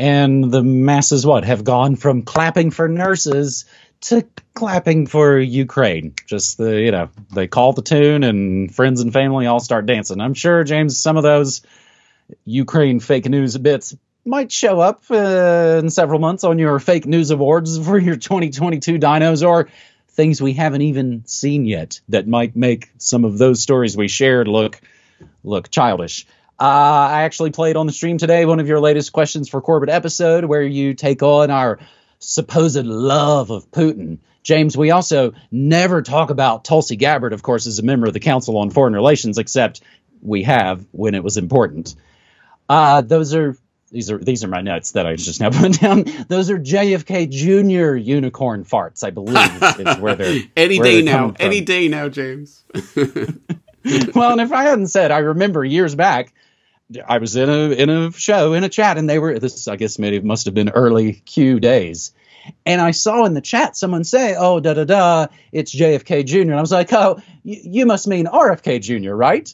and 0.00 0.50
the 0.50 0.62
masses 0.62 1.26
what 1.26 1.44
have 1.44 1.62
gone 1.62 1.94
from 1.94 2.22
clapping 2.22 2.70
for 2.70 2.88
nurses 2.88 3.66
to 4.00 4.24
clapping 4.54 5.06
for 5.06 5.38
Ukraine. 5.38 6.14
Just 6.24 6.56
the 6.56 6.80
you 6.80 6.90
know 6.90 7.10
they 7.34 7.46
call 7.46 7.74
the 7.74 7.82
tune 7.82 8.24
and 8.24 8.74
friends 8.74 9.02
and 9.02 9.12
family 9.12 9.44
all 9.44 9.60
start 9.60 9.84
dancing. 9.84 10.22
I'm 10.22 10.32
sure 10.32 10.64
James 10.64 10.98
some 10.98 11.18
of 11.18 11.22
those 11.22 11.60
Ukraine 12.46 12.98
fake 13.00 13.28
news 13.28 13.58
bits 13.58 13.94
might 14.24 14.50
show 14.50 14.80
up 14.80 15.02
uh, 15.10 15.80
in 15.82 15.90
several 15.90 16.18
months 16.18 16.44
on 16.44 16.58
your 16.58 16.78
fake 16.78 17.04
news 17.04 17.30
awards 17.30 17.78
for 17.78 17.98
your 17.98 18.16
2022 18.16 18.98
dinos 18.98 19.46
or 19.46 19.68
things 20.12 20.40
we 20.40 20.54
haven't 20.54 20.82
even 20.82 21.26
seen 21.26 21.66
yet 21.66 22.00
that 22.08 22.26
might 22.26 22.56
make 22.56 22.90
some 22.96 23.26
of 23.26 23.36
those 23.36 23.60
stories 23.60 23.98
we 23.98 24.08
shared 24.08 24.48
look 24.48 24.80
look 25.44 25.70
childish. 25.70 26.26
Uh, 26.60 27.08
I 27.10 27.22
actually 27.22 27.52
played 27.52 27.76
on 27.76 27.86
the 27.86 27.92
stream 27.92 28.18
today 28.18 28.44
one 28.44 28.60
of 28.60 28.68
your 28.68 28.80
latest 28.80 29.14
questions 29.14 29.48
for 29.48 29.62
Corbett 29.62 29.88
episode 29.88 30.44
where 30.44 30.62
you 30.62 30.92
take 30.92 31.22
on 31.22 31.50
our 31.50 31.78
supposed 32.18 32.84
love 32.84 33.50
of 33.50 33.70
Putin. 33.70 34.18
James, 34.42 34.76
we 34.76 34.90
also 34.90 35.32
never 35.50 36.02
talk 36.02 36.28
about 36.28 36.66
Tulsi 36.66 36.96
Gabbard, 36.96 37.32
of 37.32 37.42
course, 37.42 37.66
as 37.66 37.78
a 37.78 37.82
member 37.82 38.06
of 38.06 38.12
the 38.12 38.20
Council 38.20 38.58
on 38.58 38.68
Foreign 38.68 38.92
Relations, 38.92 39.38
except 39.38 39.80
we 40.20 40.42
have 40.42 40.84
when 40.92 41.14
it 41.14 41.24
was 41.24 41.38
important. 41.38 41.94
Uh, 42.68 43.00
those 43.00 43.34
are 43.34 43.56
these 43.90 44.10
are 44.10 44.18
these 44.18 44.44
are 44.44 44.48
my 44.48 44.60
notes 44.60 44.92
that 44.92 45.06
I 45.06 45.16
just 45.16 45.40
now 45.40 45.48
put 45.58 45.80
down. 45.80 46.04
Those 46.28 46.50
are 46.50 46.58
JFK 46.58 47.30
Jr. 47.30 47.96
unicorn 47.96 48.64
farts, 48.64 49.02
I 49.02 49.08
believe, 49.08 49.62
is 49.80 49.98
where 49.98 50.14
they're 50.14 50.42
any 50.58 50.78
where 50.78 50.84
day 50.84 51.00
they're 51.00 51.14
now, 51.14 51.34
any 51.40 51.62
day 51.62 51.88
now, 51.88 52.10
James. 52.10 52.62
well, 54.14 54.32
and 54.32 54.42
if 54.42 54.52
I 54.52 54.64
hadn't 54.64 54.88
said, 54.88 55.10
I 55.10 55.18
remember 55.18 55.64
years 55.64 55.94
back, 55.94 56.34
I 57.06 57.18
was 57.18 57.36
in 57.36 57.48
a 57.48 57.70
in 57.70 57.90
a 57.90 58.12
show 58.12 58.52
in 58.54 58.64
a 58.64 58.68
chat, 58.68 58.98
and 58.98 59.08
they 59.08 59.18
were 59.18 59.38
this. 59.38 59.68
I 59.68 59.76
guess 59.76 59.98
maybe 59.98 60.20
must 60.20 60.46
have 60.46 60.54
been 60.54 60.70
early 60.70 61.12
Q 61.14 61.60
days, 61.60 62.12
and 62.66 62.80
I 62.80 62.90
saw 62.92 63.24
in 63.24 63.34
the 63.34 63.40
chat 63.40 63.76
someone 63.76 64.04
say, 64.04 64.34
"Oh, 64.36 64.60
da 64.60 64.74
da 64.74 64.84
da, 64.84 65.26
it's 65.52 65.74
JFK 65.74 66.24
Jr." 66.24 66.40
And 66.40 66.54
I 66.54 66.60
was 66.60 66.72
like, 66.72 66.92
"Oh, 66.92 67.16
y- 67.44 67.60
you 67.62 67.86
must 67.86 68.08
mean 68.08 68.26
RFK 68.26 68.80
Jr., 68.80 69.12
right?" 69.12 69.52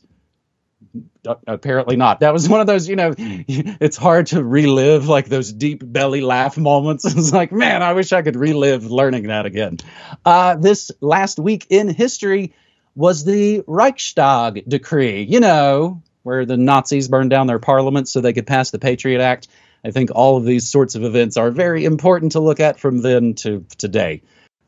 Apparently 1.47 1.97
not. 1.97 2.21
That 2.21 2.33
was 2.33 2.49
one 2.49 2.61
of 2.61 2.67
those, 2.69 2.89
you 2.89 2.95
know, 2.95 3.13
it's 3.19 3.97
hard 3.97 4.29
to 4.29 4.43
relive 4.43 5.09
like 5.09 5.29
those 5.29 5.53
deep 5.53 5.83
belly 5.85 6.21
laugh 6.21 6.57
moments. 6.57 7.05
It's 7.17 7.33
like, 7.33 7.51
man, 7.51 7.83
I 7.83 7.95
wish 7.95 8.13
I 8.13 8.23
could 8.23 8.37
relive 8.37 8.85
learning 8.91 9.25
that 9.25 9.45
again. 9.47 9.79
Uh, 10.25 10.55
this 10.55 10.93
last 11.01 11.39
week 11.41 11.67
in 11.71 11.89
history 11.89 12.55
was 12.95 13.25
the 13.25 13.63
Reichstag 13.67 14.65
decree, 14.69 15.23
you 15.23 15.41
know, 15.41 16.03
where 16.27 16.45
the 16.45 16.57
Nazis 16.57 17.07
burned 17.07 17.31
down 17.31 17.47
their 17.47 17.61
parliament 17.61 18.09
so 18.09 18.21
they 18.21 18.33
could 18.33 18.49
pass 18.49 18.73
the 18.73 18.81
Patriot 18.81 19.21
Act. 19.21 19.47
I 19.85 19.93
think 19.93 20.11
all 20.13 20.37
of 20.37 20.45
these 20.45 20.69
sorts 20.69 20.97
of 20.97 21.05
events 21.05 21.37
are 21.37 21.53
very 21.53 21.85
important 21.85 22.33
to 22.33 22.41
look 22.41 22.59
at 22.59 22.81
from 22.81 23.01
then 23.01 23.35
to 23.35 23.65
today. 23.79 24.23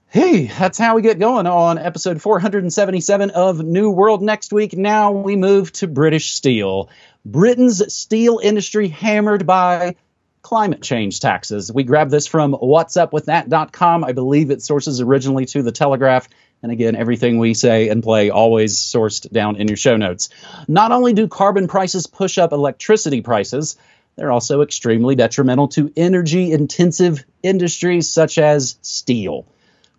Hey, 0.06 0.46
that's 0.46 0.78
how 0.78 0.94
we 0.94 1.02
get 1.02 1.18
going 1.18 1.48
on 1.48 1.76
episode 1.76 2.22
477 2.22 3.30
of 3.30 3.60
New 3.60 3.90
World 3.90 4.22
next 4.22 4.52
week. 4.52 4.76
Now 4.76 5.10
we 5.10 5.34
move 5.34 5.72
to 5.72 5.88
British 5.88 6.32
steel. 6.32 6.90
Britain's 7.24 7.92
steel 7.92 8.38
industry 8.40 8.86
hammered 8.86 9.44
by 9.44 9.96
climate 10.42 10.80
change 10.80 11.18
taxes. 11.18 11.72
We 11.72 11.82
grab 11.82 12.08
this 12.08 12.28
from 12.28 12.52
whatsupwiththat.com. 12.52 14.04
I 14.04 14.12
believe 14.12 14.52
it 14.52 14.62
sources 14.62 15.00
originally 15.00 15.46
to 15.46 15.62
the 15.62 15.72
Telegraph. 15.72 16.28
And 16.62 16.72
again, 16.72 16.96
everything 16.96 17.38
we 17.38 17.54
say 17.54 17.88
and 17.88 18.02
play 18.02 18.30
always 18.30 18.76
sourced 18.76 19.30
down 19.30 19.56
in 19.56 19.68
your 19.68 19.76
show 19.76 19.96
notes. 19.96 20.28
Not 20.66 20.90
only 20.90 21.12
do 21.12 21.28
carbon 21.28 21.68
prices 21.68 22.06
push 22.06 22.36
up 22.36 22.52
electricity 22.52 23.20
prices, 23.20 23.76
they're 24.16 24.32
also 24.32 24.62
extremely 24.62 25.14
detrimental 25.14 25.68
to 25.68 25.92
energy 25.96 26.50
intensive 26.50 27.24
industries 27.42 28.08
such 28.08 28.38
as 28.38 28.76
steel. 28.82 29.46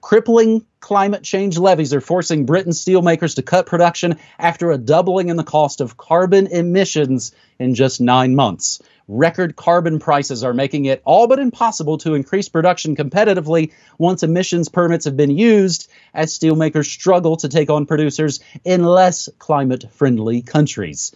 Crippling 0.01 0.65
climate 0.81 1.23
change 1.23 1.57
levies 1.57 1.93
are 1.93 2.01
forcing 2.01 2.45
Britain's 2.45 2.83
steelmakers 2.83 3.35
to 3.35 3.41
cut 3.41 3.65
production 3.65 4.17
after 4.37 4.71
a 4.71 4.77
doubling 4.77 5.29
in 5.29 5.37
the 5.37 5.43
cost 5.43 5.81
of 5.81 5.97
carbon 5.97 6.47
emissions 6.47 7.33
in 7.59 7.75
just 7.75 8.01
nine 8.01 8.35
months. 8.35 8.81
Record 9.11 9.55
carbon 9.55 9.97
prices 9.97 10.43
are 10.43 10.53
making 10.53 10.85
it 10.85 11.01
all 11.03 11.25
but 11.25 11.39
impossible 11.39 11.97
to 11.97 12.13
increase 12.13 12.47
production 12.47 12.95
competitively 12.95 13.71
once 13.97 14.21
emissions 14.21 14.69
permits 14.69 15.05
have 15.05 15.17
been 15.17 15.35
used, 15.35 15.89
as 16.13 16.37
steelmakers 16.37 16.85
struggle 16.85 17.35
to 17.37 17.49
take 17.49 17.71
on 17.71 17.87
producers 17.87 18.39
in 18.63 18.83
less 18.83 19.27
climate 19.39 19.85
friendly 19.93 20.43
countries. 20.43 21.11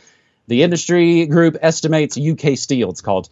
The 0.48 0.64
industry 0.64 1.28
group 1.28 1.56
estimates 1.62 2.18
UK 2.18 2.58
Steel, 2.58 2.90
it's 2.90 3.02
called, 3.02 3.30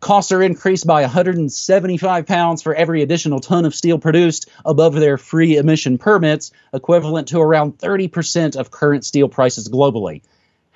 Costs 0.00 0.32
are 0.32 0.42
increased 0.42 0.86
by 0.86 1.02
175 1.02 2.26
pounds 2.26 2.62
for 2.62 2.74
every 2.74 3.02
additional 3.02 3.40
ton 3.40 3.66
of 3.66 3.74
steel 3.74 3.98
produced 3.98 4.48
above 4.64 4.94
their 4.94 5.18
free 5.18 5.58
emission 5.58 5.98
permits, 5.98 6.50
equivalent 6.72 7.28
to 7.28 7.40
around 7.40 7.76
30% 7.76 8.56
of 8.56 8.70
current 8.70 9.04
steel 9.04 9.28
prices 9.28 9.68
globally. 9.68 10.22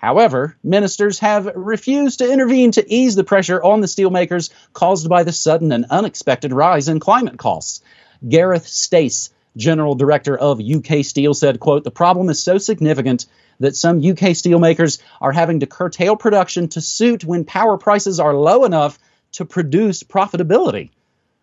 However, 0.02 0.56
ministers 0.64 1.20
have 1.20 1.46
refused 1.54 2.18
to 2.18 2.30
intervene 2.30 2.72
to 2.72 2.92
ease 2.92 3.14
the 3.14 3.22
pressure 3.22 3.62
on 3.62 3.80
the 3.80 3.86
steelmakers 3.86 4.50
caused 4.72 5.08
by 5.08 5.22
the 5.22 5.30
sudden 5.30 5.70
and 5.70 5.86
unexpected 5.90 6.52
rise 6.52 6.88
in 6.88 6.98
climate 6.98 7.38
costs. 7.38 7.82
Gareth 8.28 8.66
Stace, 8.66 9.30
general 9.56 9.94
director 9.94 10.36
of 10.36 10.60
UK 10.60 11.04
Steel, 11.04 11.34
said, 11.34 11.60
quote, 11.60 11.84
"The 11.84 11.92
problem 11.92 12.30
is 12.30 12.42
so 12.42 12.58
significant 12.58 13.26
that 13.60 13.76
some 13.76 14.00
UK 14.00 14.34
steelmakers 14.34 14.98
are 15.20 15.30
having 15.30 15.60
to 15.60 15.66
curtail 15.66 16.16
production 16.16 16.66
to 16.70 16.80
suit 16.80 17.24
when 17.24 17.44
power 17.44 17.78
prices 17.78 18.18
are 18.18 18.34
low 18.34 18.64
enough 18.64 18.98
to 19.32 19.44
produce 19.44 20.02
profitability. 20.02 20.90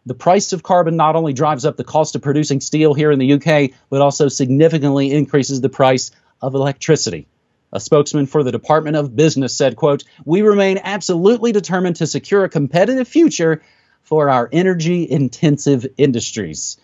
The 0.06 0.16
price 0.16 0.52
of 0.52 0.64
carbon 0.64 0.98
not 0.98 1.16
only 1.16 1.32
drives 1.32 1.66
up 1.66 1.78
the 1.78 1.86
cost 1.86 2.18
of 2.18 2.22
producing 2.22 2.60
steel 2.60 2.94
here 2.94 3.12
in 3.12 3.20
the 3.20 3.34
UK, 3.34 3.72
but 3.90 4.02
also 4.02 4.28
significantly 4.28 5.14
increases 5.14 5.62
the 5.62 5.70
price 5.70 6.12
of 6.42 6.56
electricity. 6.56 7.26
A 7.72 7.80
spokesman 7.80 8.26
for 8.26 8.44
the 8.44 8.52
Department 8.52 8.96
of 8.96 9.16
Business 9.16 9.56
said, 9.56 9.76
quote, 9.76 10.04
"We 10.26 10.42
remain 10.42 10.80
absolutely 10.84 11.52
determined 11.52 11.98
to 11.98 12.08
secure 12.08 12.44
a 12.44 12.50
competitive 12.50 13.08
future 13.08 13.62
for 14.02 14.30
our 14.30 14.50
energy 14.52 15.10
intensive 15.10 15.86
industries." 15.98 16.78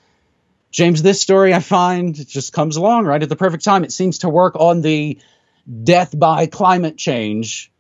James, 0.72 1.02
this 1.02 1.22
story 1.22 1.54
I 1.54 1.60
find 1.60 2.14
just 2.28 2.54
comes 2.54 2.76
along 2.76 3.06
right 3.06 3.24
at 3.24 3.30
the 3.30 3.36
perfect 3.36 3.64
time. 3.64 3.84
It 3.84 3.94
seems 3.94 4.20
to 4.20 4.30
work 4.30 4.56
on 4.60 4.82
the 4.82 5.18
death 5.84 6.18
by 6.18 6.46
climate 6.48 6.98
change 6.98 7.72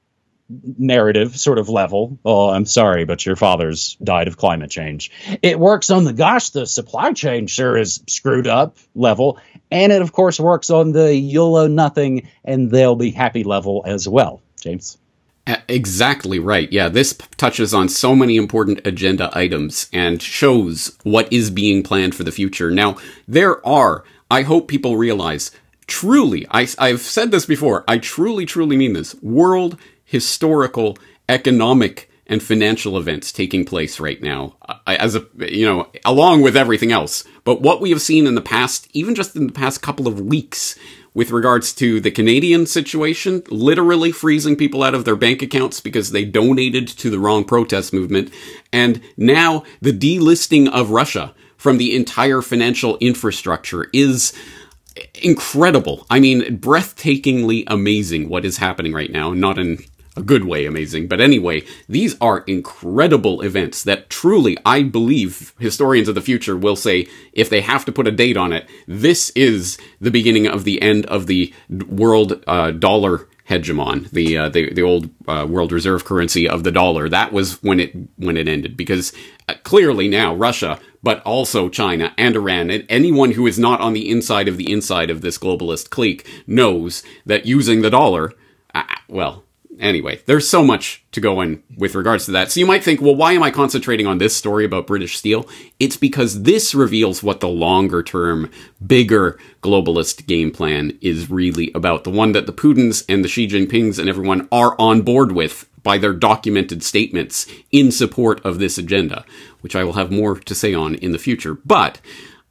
narrative 0.77 1.38
sort 1.38 1.57
of 1.57 1.69
level. 1.69 2.19
Oh, 2.24 2.50
I'm 2.50 2.65
sorry, 2.65 3.05
but 3.05 3.25
your 3.25 3.35
father's 3.35 3.97
died 4.03 4.27
of 4.27 4.38
climate 4.38 4.69
change. 4.69 5.12
It 5.41 5.59
works 5.59 5.89
on 5.89 6.03
the 6.03 6.13
gosh, 6.13 6.51
the 6.51 6.67
supply 6.67 7.13
chain 7.13 7.47
sure 7.47 7.77
is 7.77 8.01
screwed 8.07 8.47
up 8.47 8.77
level. 8.93 9.39
And 9.75 9.91
it, 9.91 10.01
of 10.01 10.13
course, 10.13 10.39
works 10.39 10.70
on 10.70 10.94
the 10.94 11.13
you'll 11.13 11.58
owe 11.58 11.67
nothing 11.67 12.29
and 12.46 12.72
they'll 12.72 12.96
be 12.96 13.12
happy 13.12 13.44
level 13.44 13.84
as 13.86 14.08
well. 14.08 14.41
James. 14.62 14.98
Exactly 15.67 16.39
right. 16.39 16.72
Yeah, 16.72 16.89
this 16.89 17.13
p- 17.13 17.25
touches 17.38 17.74
on 17.74 17.89
so 17.89 18.15
many 18.15 18.38
important 18.38 18.79
agenda 18.88 19.29
items 19.38 19.89
and 19.91 20.22
shows 20.22 20.98
what 21.03 21.32
is 21.32 21.51
being 21.51 21.84
planned 21.84 22.15
for 22.15 22.24
the 22.24 22.32
future. 22.32 22.72
Now, 22.72 22.96
there 23.27 23.63
are, 23.67 24.03
I 24.32 24.41
hope 24.41 24.67
people 24.67 24.98
realize, 24.98 25.51
truly, 25.86 26.48
I, 26.50 26.67
I've 26.79 27.01
said 27.01 27.29
this 27.29 27.46
before, 27.46 27.84
I 27.88 28.00
truly, 28.00 28.46
truly 28.46 28.77
mean 28.77 28.94
this, 28.94 29.13
world 29.22 29.77
historical 30.03 30.98
economic 31.29 32.10
and 32.27 32.41
financial 32.41 32.98
events 32.98 33.32
taking 33.32 33.65
place 33.65 34.00
right 34.00 34.22
now, 34.22 34.55
as 34.88 35.15
a, 35.15 35.25
you 35.38 35.65
know, 35.65 35.88
along 36.03 36.41
with 36.41 36.58
everything 36.58 36.91
else. 36.91 37.24
But 37.44 37.62
what 37.62 37.82
we 37.82 37.91
have 37.91 38.01
seen 38.01 38.25
in 38.25 38.36
the 38.36 38.41
past, 38.41 38.88
even 38.94 39.13
just 39.13 39.36
in 39.36 39.48
the 39.48 39.53
past 39.53 39.82
couple 39.82 40.08
of 40.08 40.20
weeks, 40.20 40.77
with 41.13 41.32
regards 41.32 41.74
to 41.74 42.01
the 42.01 42.12
Canadian 42.12 42.65
situation, 42.65 43.41
literally 43.50 44.12
freezing 44.12 44.58
people 44.58 44.84
out 44.84 44.94
of 44.94 45.05
their 45.05 45.15
bank 45.15 45.41
accounts 45.41 45.79
because 45.79 46.12
they 46.12 46.25
donated 46.25 46.88
to 46.89 47.10
the 47.10 47.20
wrong 47.20 47.46
protest 47.46 47.94
movement, 47.94 48.34
and 48.74 49.01
now 49.15 49.63
the 49.82 49.94
delisting 49.98 50.67
of 50.70 50.89
Russia 50.89 51.34
from 51.58 51.77
the 51.77 51.96
entire 51.96 52.41
financial 52.41 52.98
infrastructure 52.98 53.88
is 53.94 54.34
incredible. 55.22 56.05
I 56.10 56.20
mean, 56.20 56.60
breathtakingly 56.60 57.63
amazing 57.67 58.29
what 58.29 58.46
is 58.46 58.58
happening 58.58 58.94
right 58.94 59.12
now. 59.12 59.32
Not 59.32 59.58
in 59.58 59.79
a 60.15 60.22
good 60.22 60.45
way 60.45 60.65
amazing. 60.65 61.07
But 61.07 61.22
anyway, 61.22 61.63
these 61.88 62.15
are 62.22 62.39
incredible 62.39 63.41
events 63.41 63.84
that 63.84 64.10
truly, 64.10 64.57
I 64.65 64.84
believe, 64.84 65.53
historians 65.60 66.07
of 66.07 66.15
the 66.15 66.22
future 66.22 66.55
will 66.55 66.75
say, 66.75 67.07
if 67.34 67.50
they 67.50 67.62
have 67.62 67.86
to 67.86 67.91
put 67.91 68.07
a 68.07 68.12
date 68.12 68.38
on 68.38 68.53
it, 68.53 68.69
this 68.88 69.29
is 69.31 69.77
the 70.00 70.12
beginning 70.12 70.48
of 70.48 70.63
the 70.63 70.81
end 70.81 71.05
of 71.07 71.27
the 71.27 71.53
world 71.69 72.43
uh, 72.48 72.72
dollar 72.72 73.27
hegemon, 73.50 74.10
the 74.10 74.38
uh, 74.38 74.50
the 74.50 74.74
the 74.74 74.81
old 74.81 75.10
uh, 75.27 75.45
world 75.48 75.72
reserve 75.72 76.05
currency 76.05 76.50
of 76.50 76.63
the 76.63 76.72
dollar. 76.72 77.07
That 77.07 77.31
was 77.31 77.62
when 77.62 77.79
it 77.79 77.93
when 78.17 78.38
it 78.38 78.48
ended 78.48 78.75
because 78.75 79.13
uh, 79.48 79.53
clearly 79.63 80.07
now 80.07 80.34
Russia, 80.34 80.79
but 81.03 81.22
also 81.22 81.69
China 81.69 82.13
and 82.17 82.36
Iran 82.36 82.72
and 82.72 82.86
anyone 82.89 83.31
who 83.31 83.45
is 83.45 83.60
not 83.60 83.81
on 83.81 83.93
the 83.93 84.10
inside 84.10 84.48
of 84.48 84.57
the 84.57 84.72
inside 84.72 85.10
of 85.10 85.22
this 85.22 85.38
globalist 85.38 85.89
clique 85.89 86.27
knows 86.48 87.03
that 87.25 87.45
using 87.45 87.81
the 87.81 87.91
dollar, 87.91 88.34
uh, 88.74 88.84
well, 89.07 89.44
anyway, 89.79 90.22
there's 90.25 90.50
so 90.50 90.63
much 90.63 91.03
to 91.12 91.22
go 91.22 91.41
in 91.41 91.63
with 91.77 91.96
regards 91.96 92.25
to 92.25 92.32
that. 92.32 92.51
So 92.51 92.60
you 92.60 92.65
might 92.65 92.84
think, 92.84 93.01
well, 93.01 93.15
why 93.15 93.34
am 93.34 93.44
I 93.44 93.51
concentrating 93.51 94.08
on 94.08 94.17
this 94.17 94.36
story 94.36 94.65
about 94.65 94.88
British 94.88 95.17
Steel? 95.17 95.48
It's 95.79 95.98
because 95.98 96.44
this 96.44 96.75
reveals 96.75 97.24
what 97.24 97.39
the 97.39 97.48
longer 97.48 98.03
term, 98.03 98.51
bigger 98.86 99.39
globalist 99.62 100.27
game 100.27 100.51
plan 100.51 100.98
is 101.01 101.29
really 101.29 101.72
about. 101.74 102.03
The 102.03 102.12
one 102.12 102.32
that 102.34 102.46
the 102.46 102.53
Putins 102.53 103.03
and 103.08 103.24
the 103.24 103.29
Xi 103.29 103.48
Jinpings 103.48 104.00
and 104.00 104.10
everyone 104.10 104.48
are 104.51 104.75
on 104.79 105.01
board 105.01 105.32
with 105.32 105.70
by 105.84 105.98
their 105.98 106.13
documented 106.13 106.84
statements 106.84 107.48
in 107.72 107.91
support 107.91 108.44
of 108.44 108.60
this 108.60 108.77
agenda, 108.77 109.24
which 109.62 109.75
I 109.75 109.84
will 109.84 109.94
have 109.94 110.12
more 110.12 110.39
to 110.39 110.55
say 110.55 110.74
on 110.74 110.96
in 110.96 111.12
the 111.12 111.20
future. 111.20 111.60
But 111.65 112.01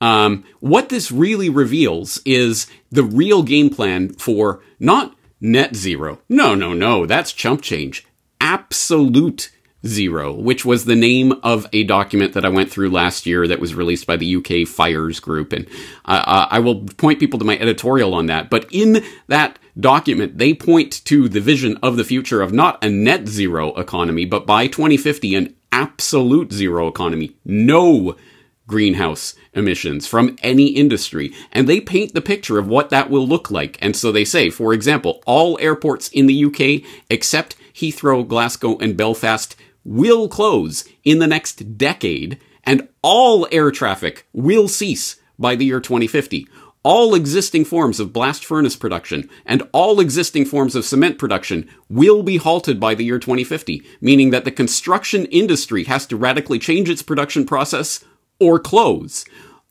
um, 0.00 0.44
what 0.60 0.88
this 0.88 1.10
really 1.10 1.48
reveals 1.48 2.20
is 2.24 2.66
the 2.90 3.02
real 3.02 3.42
game 3.42 3.70
plan 3.70 4.10
for 4.14 4.62
not 4.78 5.13
net 5.40 5.74
zero. 5.74 6.20
No, 6.28 6.54
no, 6.54 6.72
no, 6.72 7.06
that's 7.06 7.32
chump 7.32 7.62
change. 7.62 8.06
Absolute 8.40 9.50
zero, 9.86 10.32
which 10.32 10.64
was 10.64 10.84
the 10.84 10.96
name 10.96 11.32
of 11.42 11.66
a 11.72 11.84
document 11.84 12.32
that 12.32 12.44
I 12.44 12.48
went 12.48 12.70
through 12.70 12.90
last 12.90 13.26
year 13.26 13.46
that 13.46 13.60
was 13.60 13.74
released 13.74 14.06
by 14.06 14.16
the 14.16 14.36
UK 14.36 14.66
Fires 14.66 15.20
Group. 15.20 15.52
And 15.52 15.66
uh, 16.04 16.22
uh, 16.26 16.46
I 16.50 16.58
will 16.60 16.84
point 16.84 17.20
people 17.20 17.38
to 17.38 17.44
my 17.44 17.58
editorial 17.58 18.14
on 18.14 18.26
that. 18.26 18.50
But 18.50 18.66
in 18.70 19.04
that 19.28 19.58
document, 19.78 20.38
they 20.38 20.54
point 20.54 21.04
to 21.04 21.28
the 21.28 21.40
vision 21.40 21.78
of 21.82 21.96
the 21.96 22.04
future 22.04 22.40
of 22.40 22.52
not 22.52 22.82
a 22.82 22.88
net 22.88 23.28
zero 23.28 23.74
economy, 23.74 24.24
but 24.24 24.46
by 24.46 24.66
2050, 24.66 25.34
an 25.34 25.54
absolute 25.70 26.52
zero 26.52 26.88
economy. 26.88 27.36
No 27.44 28.16
greenhouse 28.66 29.34
emissions 29.52 30.06
from 30.06 30.36
any 30.42 30.68
industry. 30.68 31.32
And 31.52 31.68
they 31.68 31.80
paint 31.80 32.14
the 32.14 32.20
picture 32.20 32.58
of 32.58 32.68
what 32.68 32.90
that 32.90 33.10
will 33.10 33.26
look 33.26 33.50
like. 33.50 33.78
And 33.80 33.94
so 33.94 34.10
they 34.10 34.24
say, 34.24 34.50
for 34.50 34.72
example, 34.72 35.22
all 35.26 35.58
airports 35.60 36.08
in 36.08 36.26
the 36.26 36.44
UK 36.44 36.88
except 37.10 37.56
Heathrow, 37.74 38.26
Glasgow, 38.26 38.78
and 38.78 38.96
Belfast 38.96 39.56
will 39.84 40.28
close 40.28 40.88
in 41.04 41.18
the 41.18 41.26
next 41.26 41.76
decade, 41.76 42.40
and 42.62 42.88
all 43.02 43.46
air 43.52 43.70
traffic 43.70 44.26
will 44.32 44.68
cease 44.68 45.16
by 45.38 45.54
the 45.54 45.66
year 45.66 45.80
2050. 45.80 46.46
All 46.82 47.14
existing 47.14 47.64
forms 47.64 47.98
of 47.98 48.12
blast 48.12 48.44
furnace 48.44 48.76
production 48.76 49.28
and 49.46 49.62
all 49.72 50.00
existing 50.00 50.44
forms 50.44 50.74
of 50.74 50.84
cement 50.84 51.18
production 51.18 51.68
will 51.88 52.22
be 52.22 52.36
halted 52.36 52.78
by 52.78 52.94
the 52.94 53.04
year 53.04 53.18
2050, 53.18 53.82
meaning 54.02 54.30
that 54.30 54.44
the 54.44 54.50
construction 54.50 55.24
industry 55.26 55.84
has 55.84 56.06
to 56.06 56.16
radically 56.16 56.58
change 56.58 56.90
its 56.90 57.02
production 57.02 57.46
process 57.46 58.04
or 58.38 58.58
close. 58.58 59.24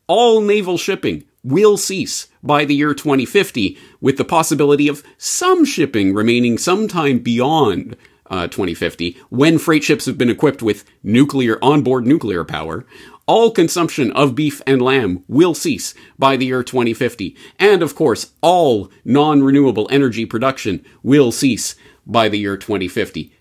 All 0.07 0.41
naval 0.41 0.77
shipping 0.77 1.23
will 1.43 1.77
cease 1.77 2.27
by 2.41 2.65
the 2.65 2.75
year 2.75 2.93
2050, 2.93 3.77
with 4.01 4.17
the 4.17 4.25
possibility 4.25 4.87
of 4.87 5.03
some 5.17 5.65
shipping 5.65 6.13
remaining 6.13 6.57
sometime 6.57 7.19
beyond 7.19 7.95
uh, 8.29 8.47
2050 8.47 9.17
when 9.29 9.57
freight 9.57 9.83
ships 9.83 10.05
have 10.05 10.17
been 10.17 10.29
equipped 10.29 10.61
with 10.63 10.85
nuclear 11.03 11.57
onboard 11.61 12.07
nuclear 12.07 12.43
power. 12.43 12.85
All 13.25 13.51
consumption 13.51 14.11
of 14.11 14.35
beef 14.35 14.61
and 14.67 14.81
lamb 14.81 15.23
will 15.27 15.53
cease 15.53 15.93
by 16.19 16.35
the 16.35 16.47
year 16.47 16.63
2050. 16.63 17.37
And 17.59 17.81
of 17.81 17.95
course, 17.95 18.33
all 18.41 18.91
non 19.05 19.43
renewable 19.43 19.87
energy 19.91 20.25
production 20.25 20.83
will 21.03 21.31
cease 21.31 21.75
by 22.05 22.27
the 22.27 22.39
year 22.39 22.57
2050. 22.57 23.31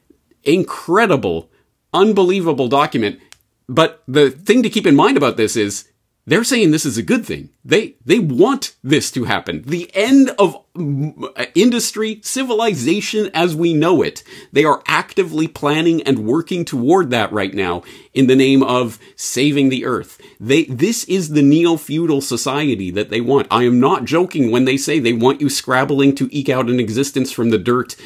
Incredible, 0.45 1.51
unbelievable 1.93 2.69
document 2.69 3.19
but 3.75 4.03
the 4.07 4.31
thing 4.31 4.63
to 4.63 4.71
keep 4.71 4.87
in 4.87 4.97
mind 4.97 5.17
about 5.17 5.37
this 5.37 5.57
is 5.57 5.89
they're 6.25 6.45
saying 6.45 6.71
this 6.71 6.87
is 6.87 6.97
a 6.97 7.03
good 7.03 7.27
thing. 7.27 7.51
They 7.65 7.97
they 8.05 8.21
want 8.21 8.77
this 8.85 9.11
to 9.13 9.25
happen. 9.25 9.63
The 9.67 9.91
end 9.93 10.31
of 10.39 10.55
uh, 10.77 11.47
industry, 11.57 12.21
civilization 12.23 13.29
as 13.35 13.57
we 13.57 13.75
know 13.75 14.03
it. 14.03 14.23
They 14.53 14.65
are 14.65 14.83
actively 14.87 15.49
planning 15.49 16.01
and 16.03 16.21
working 16.21 16.65
toward 16.65 17.11
that 17.11 17.33
right 17.33 17.53
now 17.53 17.83
in 18.15 18.29
the 18.29 18.37
name 18.37 18.63
of 18.63 19.01
saving 19.17 19.69
the 19.69 19.85
earth. 19.85 20.21
They 20.39 20.65
this 20.65 21.03
is 21.05 21.31
the 21.31 21.43
neo-feudal 21.43 22.21
society 22.21 22.93
that 22.93 23.11
they 23.11 23.21
want. 23.21 23.49
I 23.51 23.65
am 23.65 23.81
not 23.81 24.05
joking 24.05 24.53
when 24.53 24.65
they 24.65 24.77
say 24.77 25.01
they 25.01 25.13
want 25.13 25.41
you 25.41 25.49
scrabbling 25.49 26.15
to 26.17 26.29
eke 26.31 26.51
out 26.51 26.71
an 26.71 26.79
existence 26.79 27.33
from 27.33 27.51
the 27.51 27.59
dirt. 27.59 27.97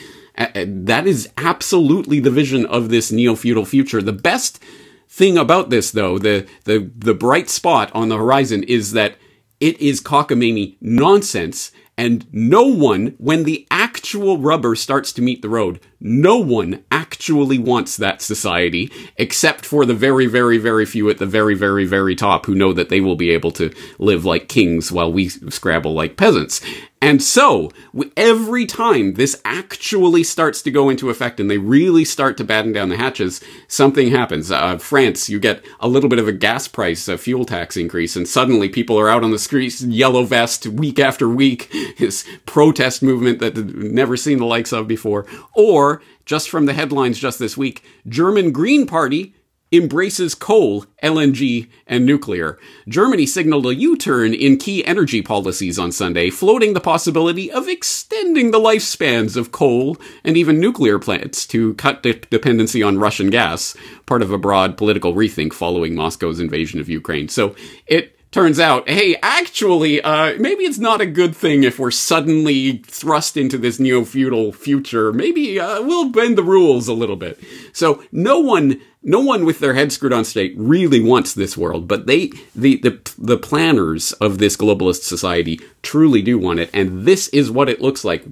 That 0.55 1.07
is 1.07 1.29
absolutely 1.37 2.21
the 2.21 2.31
vision 2.31 2.65
of 2.65 2.89
this 2.89 3.13
neo-feudal 3.13 3.67
future. 3.67 4.01
The 4.01 4.13
best 4.13 4.63
thing 5.09 5.39
about 5.39 5.71
this, 5.71 5.91
though, 5.91 6.19
the, 6.19 6.47
the, 6.65 6.91
the 6.97 7.15
bright 7.15 7.49
spot 7.49 7.91
on 7.95 8.09
the 8.09 8.17
horizon 8.17 8.63
is 8.63 8.93
that 8.93 9.17
it 9.61 9.81
is 9.81 10.01
cockamamie 10.01 10.77
nonsense 10.81 11.73
and 11.99 12.27
no 12.31 12.63
one, 12.63 13.15
when 13.19 13.45
the 13.45 13.67
actual 13.71 14.39
rubber 14.39 14.75
starts 14.77 15.13
to 15.15 15.23
meet 15.23 15.41
the 15.41 15.49
road, 15.49 15.81
no 16.01 16.39
one 16.39 16.85
actually 16.91 17.59
wants 17.59 17.97
that 17.97 18.23
society, 18.23 18.91
except 19.17 19.65
for 19.65 19.85
the 19.85 19.95
very, 19.95 20.27
very, 20.27 20.59
very 20.59 20.87
few 20.87 21.09
at 21.11 21.19
the 21.19 21.27
very, 21.27 21.55
very, 21.55 21.85
very 21.85 22.15
top 22.15 22.47
who 22.47 22.55
know 22.55 22.73
that 22.73 22.89
they 22.89 23.01
will 23.01 23.17
be 23.17 23.31
able 23.31 23.51
to 23.53 23.73
live 23.99 24.25
like 24.25 24.49
kings 24.49 24.93
while 24.93 25.13
we 25.13 25.29
scrabble 25.29 25.95
like 25.95 26.17
peasants. 26.17 26.61
And 27.03 27.23
so, 27.23 27.71
every 28.17 28.65
time 28.65 29.15
this 29.15 29.41
actually 29.45 30.25
starts 30.25 30.63
to 30.63 30.71
go 30.71 30.89
into 30.89 31.11
effect 31.11 31.39
and 31.39 31.51
they 31.51 31.59
really 31.59 32.07
start 32.07 32.39
to 32.39 32.45
batten 32.45 32.73
down 32.73 32.89
the 32.89 32.97
hatches, 32.97 33.41
something 33.69 34.11
happens. 34.11 34.51
Uh, 34.51 34.79
France, 34.79 35.29
you 35.29 35.39
get 35.39 35.63
a 35.79 35.89
little 35.89 36.09
bit 36.09 36.19
of 36.19 36.27
a 36.27 36.33
gas 36.33 36.67
price, 36.67 37.07
a 37.07 37.19
fuel 37.19 37.45
tax 37.45 37.77
increase, 37.77 38.17
and 38.17 38.27
suddenly 38.27 38.71
people 38.71 38.99
are 38.99 39.11
out 39.11 39.23
on 39.23 39.31
the 39.31 39.39
streets, 39.39 39.83
yellow 39.83 40.25
vest, 40.25 40.67
week 40.67 40.99
after 40.99 41.29
week, 41.29 41.71
this 41.99 42.27
protest 42.47 43.03
movement 43.03 43.41
that 43.41 43.57
never 43.57 44.17
seen 44.17 44.39
the 44.39 44.47
likes 44.47 44.73
of 44.73 44.89
before. 44.89 45.27
Or, 45.53 45.86
just 46.25 46.49
from 46.49 46.67
the 46.67 46.73
headlines 46.73 47.19
just 47.19 47.39
this 47.39 47.57
week, 47.57 47.83
German 48.09 48.53
Green 48.53 48.87
Party 48.87 49.35
embraces 49.73 50.35
coal, 50.35 50.85
LNG, 51.03 51.69
and 51.87 52.07
nuclear. 52.07 52.59
Germany 52.89 53.27
signaled 53.27 53.67
a 53.67 53.75
U 53.75 53.97
turn 53.97 54.33
in 54.33 54.59
key 54.59 54.85
energy 54.85 55.23
policies 55.23 55.79
on 55.79 55.91
Sunday, 55.91 56.31
floating 56.31 56.73
the 56.73 56.81
possibility 56.81 57.51
of 57.51 57.69
extending 57.69 58.51
the 58.51 58.61
lifespans 58.61 59.37
of 59.37 59.53
coal 59.53 59.97
and 60.23 60.37
even 60.37 60.61
nuclear 60.61 60.99
plants 60.99 61.47
to 61.49 61.75
cut 61.75 62.03
de- 62.03 62.15
dependency 62.15 62.83
on 62.83 62.99
Russian 62.99 63.29
gas, 63.31 63.77
part 64.07 64.23
of 64.23 64.31
a 64.31 64.39
broad 64.39 64.77
political 64.77 65.15
rethink 65.15 65.53
following 65.53 65.95
Moscow's 65.95 66.41
invasion 66.41 66.81
of 66.81 66.89
Ukraine. 66.89 67.29
So 67.29 67.57
it 67.87 68.16
turns 68.37 68.61
out, 68.61 68.87
hey, 68.87 69.17
actually, 69.23 69.99
uh, 70.03 70.35
maybe 70.39 70.65
it's 70.65 70.77
not 70.79 71.01
a 71.01 71.07
good 71.07 71.35
thing 71.35 71.65
if 71.65 71.79
we're 71.79 71.91
suddenly 71.91 72.83
thrust 72.87 73.35
into 73.35 73.57
this 73.57 73.81
neo 73.81 74.05
feudal 74.05 74.53
future. 74.53 75.11
Maybe 75.11 75.59
uh, 75.59 75.81
we'll 75.81 76.11
bend 76.11 76.37
the 76.37 76.43
rules 76.43 76.87
a 76.87 76.93
little 76.93 77.17
bit. 77.17 77.41
So 77.73 78.05
no 78.13 78.39
one, 78.39 78.79
no 79.03 79.21
one 79.21 79.47
with 79.47 79.61
their 79.61 79.73
head 79.73 79.91
screwed 79.91 80.13
on 80.13 80.27
straight 80.27 80.53
really 80.55 81.01
wants 81.01 81.33
this 81.33 81.57
world, 81.57 81.89
but 81.89 82.07
they, 82.07 82.31
the, 82.55 82.77
the, 82.77 83.01
the 83.17 83.39
planners 83.39 84.13
of 84.13 84.37
this 84.37 84.55
globalist 84.55 85.05
society 85.05 85.59
truly 85.81 86.21
do 86.21 86.39
want 86.39 86.61
it, 86.61 86.69
and 86.75 87.07
this 87.07 87.29
is 87.29 87.51
what 87.51 87.71
it 87.71 87.81
looks 87.81 88.05
like, 88.05 88.27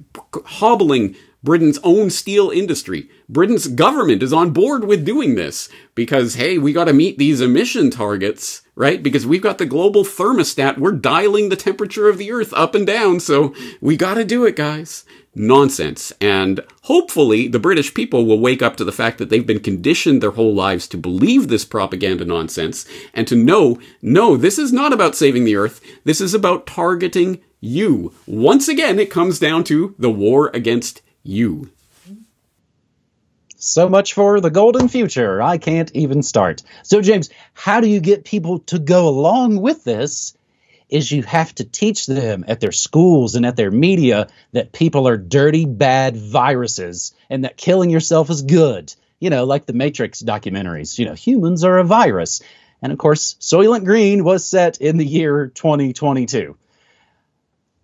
hobbling 0.45 1.15
Britain's 1.45 1.79
own 1.83 2.09
steel 2.09 2.49
industry. 2.49 3.07
Britain's 3.29 3.67
government 3.67 4.23
is 4.23 4.33
on 4.33 4.49
board 4.49 4.83
with 4.83 5.05
doing 5.05 5.35
this 5.35 5.69
because, 5.93 6.35
hey, 6.35 6.57
we 6.57 6.73
got 6.73 6.85
to 6.85 6.93
meet 6.93 7.19
these 7.19 7.39
emission 7.39 7.91
targets, 7.91 8.63
right? 8.73 9.01
Because 9.01 9.27
we've 9.27 9.43
got 9.43 9.59
the 9.59 9.65
global 9.67 10.03
thermostat. 10.03 10.79
We're 10.79 10.91
dialing 10.91 11.49
the 11.49 11.55
temperature 11.55 12.09
of 12.09 12.17
the 12.17 12.31
earth 12.31 12.51
up 12.53 12.73
and 12.73 12.85
down. 12.85 13.19
So 13.19 13.53
we 13.79 13.95
got 13.95 14.15
to 14.15 14.25
do 14.25 14.43
it, 14.43 14.55
guys. 14.55 15.05
Nonsense. 15.35 16.11
And 16.19 16.61
hopefully 16.83 17.47
the 17.47 17.59
British 17.59 17.93
people 17.93 18.25
will 18.25 18.39
wake 18.39 18.63
up 18.63 18.75
to 18.77 18.83
the 18.83 18.91
fact 18.91 19.19
that 19.19 19.29
they've 19.29 19.45
been 19.45 19.59
conditioned 19.59 20.23
their 20.23 20.31
whole 20.31 20.55
lives 20.55 20.87
to 20.87 20.97
believe 20.97 21.47
this 21.47 21.63
propaganda 21.63 22.25
nonsense 22.25 22.87
and 23.13 23.27
to 23.27 23.35
know, 23.35 23.79
no, 24.01 24.35
this 24.35 24.57
is 24.57 24.73
not 24.73 24.93
about 24.93 25.15
saving 25.15 25.43
the 25.45 25.55
earth. 25.55 25.79
This 26.05 26.21
is 26.21 26.33
about 26.33 26.65
targeting 26.65 27.41
you. 27.61 28.13
Once 28.25 28.67
again, 28.67 28.97
it 28.97 29.11
comes 29.11 29.37
down 29.37 29.63
to 29.65 29.93
the 29.99 30.09
war 30.09 30.49
against 30.53 31.01
you. 31.25 31.69
So 33.57 33.89
much 33.89 34.13
for 34.13 34.39
the 34.39 34.51
golden 34.51 34.87
future. 34.87 35.41
I 35.41 35.57
can't 35.57 35.91
even 35.95 36.21
start. 36.21 36.61
So, 36.83 37.01
James, 37.01 37.31
how 37.53 37.81
do 37.81 37.87
you 37.87 37.99
get 37.99 38.23
people 38.23 38.59
to 38.59 38.77
go 38.77 39.07
along 39.07 39.59
with 39.59 39.83
this? 39.83 40.37
Is 40.87 41.11
you 41.11 41.23
have 41.23 41.55
to 41.55 41.63
teach 41.63 42.05
them 42.05 42.45
at 42.47 42.59
their 42.59 42.71
schools 42.71 43.33
and 43.33 43.43
at 43.43 43.55
their 43.55 43.71
media 43.71 44.27
that 44.51 44.71
people 44.71 45.07
are 45.07 45.17
dirty, 45.17 45.65
bad 45.65 46.15
viruses 46.15 47.15
and 47.27 47.43
that 47.43 47.57
killing 47.57 47.89
yourself 47.89 48.29
is 48.29 48.43
good. 48.43 48.93
You 49.19 49.31
know, 49.31 49.45
like 49.45 49.65
the 49.65 49.73
Matrix 49.73 50.21
documentaries. 50.21 50.99
You 50.99 51.05
know, 51.05 51.15
humans 51.15 51.63
are 51.63 51.79
a 51.79 51.83
virus. 51.83 52.43
And 52.83 52.91
of 52.91 52.99
course, 52.99 53.33
Soylent 53.39 53.83
Green 53.83 54.23
was 54.23 54.47
set 54.47 54.79
in 54.79 54.97
the 54.97 55.05
year 55.05 55.47
2022 55.47 56.55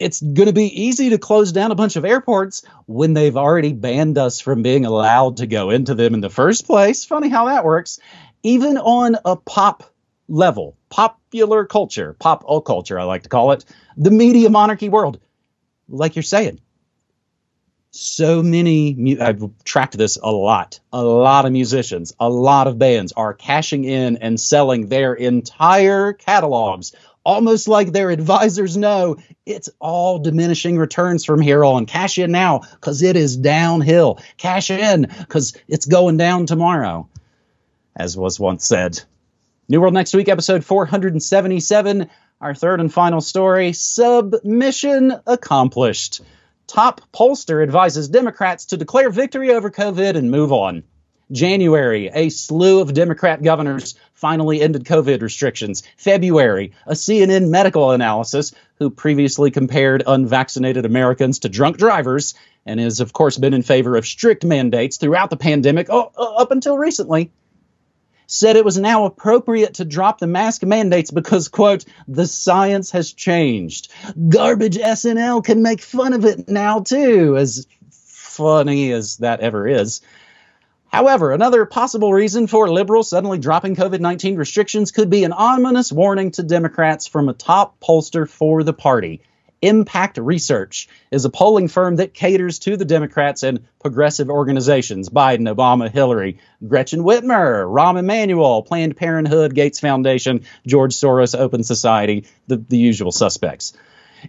it's 0.02 0.20
going 0.20 0.48
to 0.48 0.54
be 0.54 0.84
easy 0.84 1.12
to 1.12 1.18
close 1.20 1.52
down 1.52 1.72
a 1.72 1.76
bunch 1.76 1.96
of 1.96 2.06
airports 2.06 2.64
when 2.88 3.14
they've 3.14 3.38
already 3.38 3.72
banned 3.72 4.18
us 4.18 4.40
from 4.40 4.64
being 4.64 4.86
allowed 4.86 5.38
to 5.38 5.48
go 5.48 5.70
into 5.70 5.94
them 5.94 6.16
in 6.16 6.22
the 6.22 6.30
first 6.30 6.66
place. 6.66 7.06
Funny 7.06 7.30
how 7.30 7.46
that 7.46 7.64
works. 7.64 8.00
Even 8.42 8.78
on 8.78 9.18
a 9.24 9.36
pop 9.36 9.84
level, 10.28 10.76
popular 10.90 11.66
culture, 11.66 12.16
pop 12.20 12.44
culture, 12.66 13.00
I 13.00 13.04
like 13.04 13.24
to 13.24 13.30
call 13.30 13.52
it, 13.52 13.64
the 13.96 14.10
media 14.10 14.50
monarchy 14.50 14.90
world, 14.90 15.20
like 15.88 16.16
you're 16.16 16.24
saying. 16.24 16.60
So 17.92 18.42
many, 18.42 19.20
I've 19.20 19.44
tracked 19.66 19.98
this 19.98 20.18
a 20.18 20.32
lot. 20.32 20.80
A 20.94 21.04
lot 21.04 21.46
of 21.46 21.52
musicians, 21.52 22.16
a 22.20 22.30
lot 22.30 22.68
of 22.68 22.80
bands 22.80 23.12
are 23.12 23.34
cashing 23.34 23.84
in 23.84 24.18
and 24.18 24.40
selling 24.40 24.88
their 24.88 25.14
entire 25.14 26.14
catalogs 26.14 26.94
almost 27.24 27.68
like 27.68 27.92
their 27.92 28.10
advisors 28.10 28.78
know 28.78 29.18
it's 29.46 29.70
all 29.80 30.20
diminishing 30.20 30.78
returns 30.78 31.26
from 31.26 31.42
here 31.42 31.64
on. 31.64 31.86
Cash 31.86 32.18
in 32.18 32.32
now 32.32 32.60
because 32.60 33.02
it 33.02 33.16
is 33.16 33.38
downhill. 33.38 34.20
Cash 34.38 34.72
in 34.72 35.08
because 35.20 35.56
it's 35.68 35.86
going 35.86 36.18
down 36.18 36.46
tomorrow, 36.46 37.08
as 37.96 38.18
was 38.18 38.40
once 38.40 38.66
said. 38.66 39.02
New 39.70 39.80
World 39.80 39.94
Next 39.94 40.14
Week, 40.14 40.28
episode 40.28 40.66
477. 40.66 42.10
Our 42.42 42.56
third 42.56 42.80
and 42.80 42.92
final 42.92 43.22
story 43.22 43.74
submission 43.74 45.14
accomplished. 45.28 46.22
Top 46.68 47.02
pollster 47.14 47.62
advises 47.62 48.10
Democrats 48.10 48.68
to 48.68 48.78
declare 48.78 49.10
victory 49.10 49.54
over 49.54 49.70
COVID 49.70 50.16
and 50.16 50.32
move 50.32 50.52
on. 50.52 50.84
January, 51.32 52.10
a 52.14 52.30
slew 52.30 52.82
of 52.82 52.94
Democrat 52.94 53.42
governors 53.42 53.96
finally 54.14 54.62
ended 54.62 54.84
COVID 54.84 55.22
restrictions. 55.22 55.84
February, 55.98 56.74
a 56.86 56.94
CNN 56.94 57.50
medical 57.50 57.92
analysis 57.92 58.54
who 58.76 58.90
previously 58.90 59.50
compared 59.52 60.04
unvaccinated 60.06 60.86
Americans 60.86 61.40
to 61.40 61.50
drunk 61.50 61.78
drivers 61.78 62.34
and 62.66 62.80
has, 62.80 63.00
of 63.00 63.14
course, 63.14 63.38
been 63.38 63.54
in 63.54 63.64
favor 63.64 63.96
of 63.96 64.06
strict 64.06 64.44
mandates 64.44 64.98
throughout 64.98 65.30
the 65.30 65.38
pandemic 65.38 65.88
oh, 65.90 66.12
uh, 66.18 66.36
up 66.36 66.52
until 66.52 66.78
recently. 66.78 67.32
Said 68.28 68.56
it 68.56 68.64
was 68.64 68.78
now 68.78 69.06
appropriate 69.06 69.76
to 69.76 69.86
drop 69.86 70.20
the 70.20 70.28
mask 70.28 70.64
mandates 70.64 71.12
because, 71.12 71.50
quote, 71.50 71.84
the 72.08 72.26
science 72.26 72.92
has 72.92 73.12
changed. 73.12 73.92
Garbage 74.30 74.78
SNL 74.78 75.44
can 75.44 75.62
make 75.62 75.82
fun 75.82 76.14
of 76.14 76.24
it 76.24 76.48
now, 76.48 76.80
too, 76.80 77.36
as 77.38 77.68
funny 77.90 78.92
as 78.92 79.18
that 79.18 79.42
ever 79.42 79.68
is. 79.68 80.02
However, 80.92 81.32
another 81.32 81.66
possible 81.66 82.12
reason 82.14 82.48
for 82.48 82.70
liberals 82.70 83.10
suddenly 83.10 83.38
dropping 83.38 83.78
COVID 83.78 84.02
19 84.02 84.36
restrictions 84.36 84.92
could 84.92 85.10
be 85.10 85.24
an 85.24 85.32
ominous 85.32 85.90
warning 85.90 86.32
to 86.32 86.44
Democrats 86.44 87.08
from 87.08 87.30
a 87.30 87.34
top 87.34 87.80
pollster 87.80 88.28
for 88.28 88.62
the 88.62 88.74
party. 88.74 89.22
Impact 89.62 90.18
Research 90.18 90.90
is 91.10 91.24
a 91.24 91.30
polling 91.30 91.70
firm 91.70 91.96
that 91.96 92.14
caters 92.14 92.60
to 92.60 92.76
the 92.76 92.84
Democrats 92.84 93.44
and 93.44 93.66
progressive 93.80 94.30
organizations 94.30 95.08
Biden, 95.08 95.50
Obama, 95.50 95.90
Hillary, 95.90 96.40
Gretchen 96.68 97.04
Whitmer, 97.04 97.66
Rahm 97.72 97.98
Emanuel, 97.98 98.62
Planned 98.62 98.98
Parenthood, 98.98 99.56
Gates 99.56 99.80
Foundation, 99.80 100.44
George 100.68 100.94
Soros, 100.94 101.40
Open 101.40 101.64
Society, 101.64 102.26
the, 102.48 102.58
the 102.58 102.78
usual 102.78 103.14
suspects. 103.14 103.72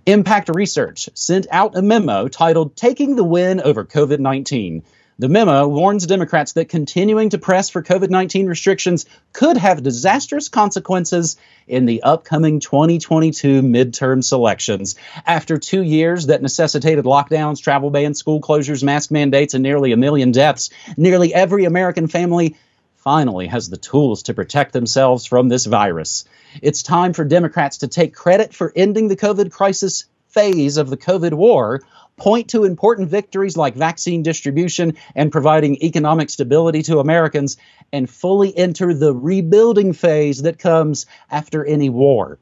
Impact 0.07 0.49
Research 0.49 1.09
sent 1.15 1.49
out 1.51 1.77
a 1.77 1.83
memo 1.83 2.29
titled 2.29 2.77
Taking 2.77 3.17
the 3.17 3.25
Win 3.25 3.61
Over 3.61 3.85
COVID 3.85 4.21
19 4.21 4.85
the 5.23 5.29
memo 5.29 5.69
warns 5.69 6.05
Democrats 6.05 6.55
that 6.55 6.69
continuing 6.69 7.31
to 7.31 7.39
press 7.39 7.71
for 7.71 7.81
COVID 7.81 8.11
19 8.11 8.49
restrictions 8.49 9.07
could 9.33 9.57
have 9.57 9.81
disastrous 9.81 10.49
consequences 10.49 11.37
in 11.69 11.87
the 11.87 12.03
upcoming 12.03 12.59
2022 12.59 13.63
midterm 13.63 14.25
selections. 14.25 14.97
After 15.25 15.59
two 15.59 15.81
years 15.81 16.27
that 16.27 16.43
necessitated 16.43 17.05
lockdowns, 17.05 17.63
travel 17.63 17.91
bans, 17.91 18.19
school 18.19 18.41
closures, 18.41 18.83
mask 18.83 19.13
mandates, 19.13 19.55
and 19.55 19.63
nearly 19.63 19.93
a 19.93 19.97
million 19.97 20.33
deaths, 20.33 20.71
nearly 20.97 21.33
every 21.33 21.67
American 21.67 22.09
family 22.09 22.57
finally 22.97 23.47
has 23.47 23.71
the 23.71 23.77
tools 23.77 24.25
to 24.25 24.35
protect 24.35 24.73
themselves 24.73 25.25
from 25.25 25.49
this 25.49 25.67
virus. 25.67 26.25
It's 26.61 26.83
time 26.83 27.13
for 27.13 27.25
Democrats 27.25 27.79
to 27.79 27.87
take 27.87 28.13
credit 28.13 28.53
for 28.53 28.73
ending 28.75 29.07
the 29.07 29.17
COVID 29.17 29.53
crisis 29.53 30.07
phase 30.31 30.79
of 30.79 30.91
the 30.91 30.97
COVID 30.97 31.35
war 31.35 31.81
point 32.17 32.51
to 32.51 32.65
important 32.65 33.09
victories 33.09 33.57
like 33.57 33.75
vaccine 33.75 34.23
distribution 34.23 34.95
and 35.15 35.33
providing 35.33 35.83
economic 35.83 36.31
stability 36.31 36.83
to 36.83 36.99
Americans, 36.99 37.57
and 37.93 38.09
fully 38.09 38.57
enter 38.57 38.95
the 38.95 39.15
rebuilding 39.15 39.93
phase 39.93 40.43
that 40.43 40.59
comes 40.59 41.07
after 41.31 41.65
any 41.65 41.89
war. 41.89 42.39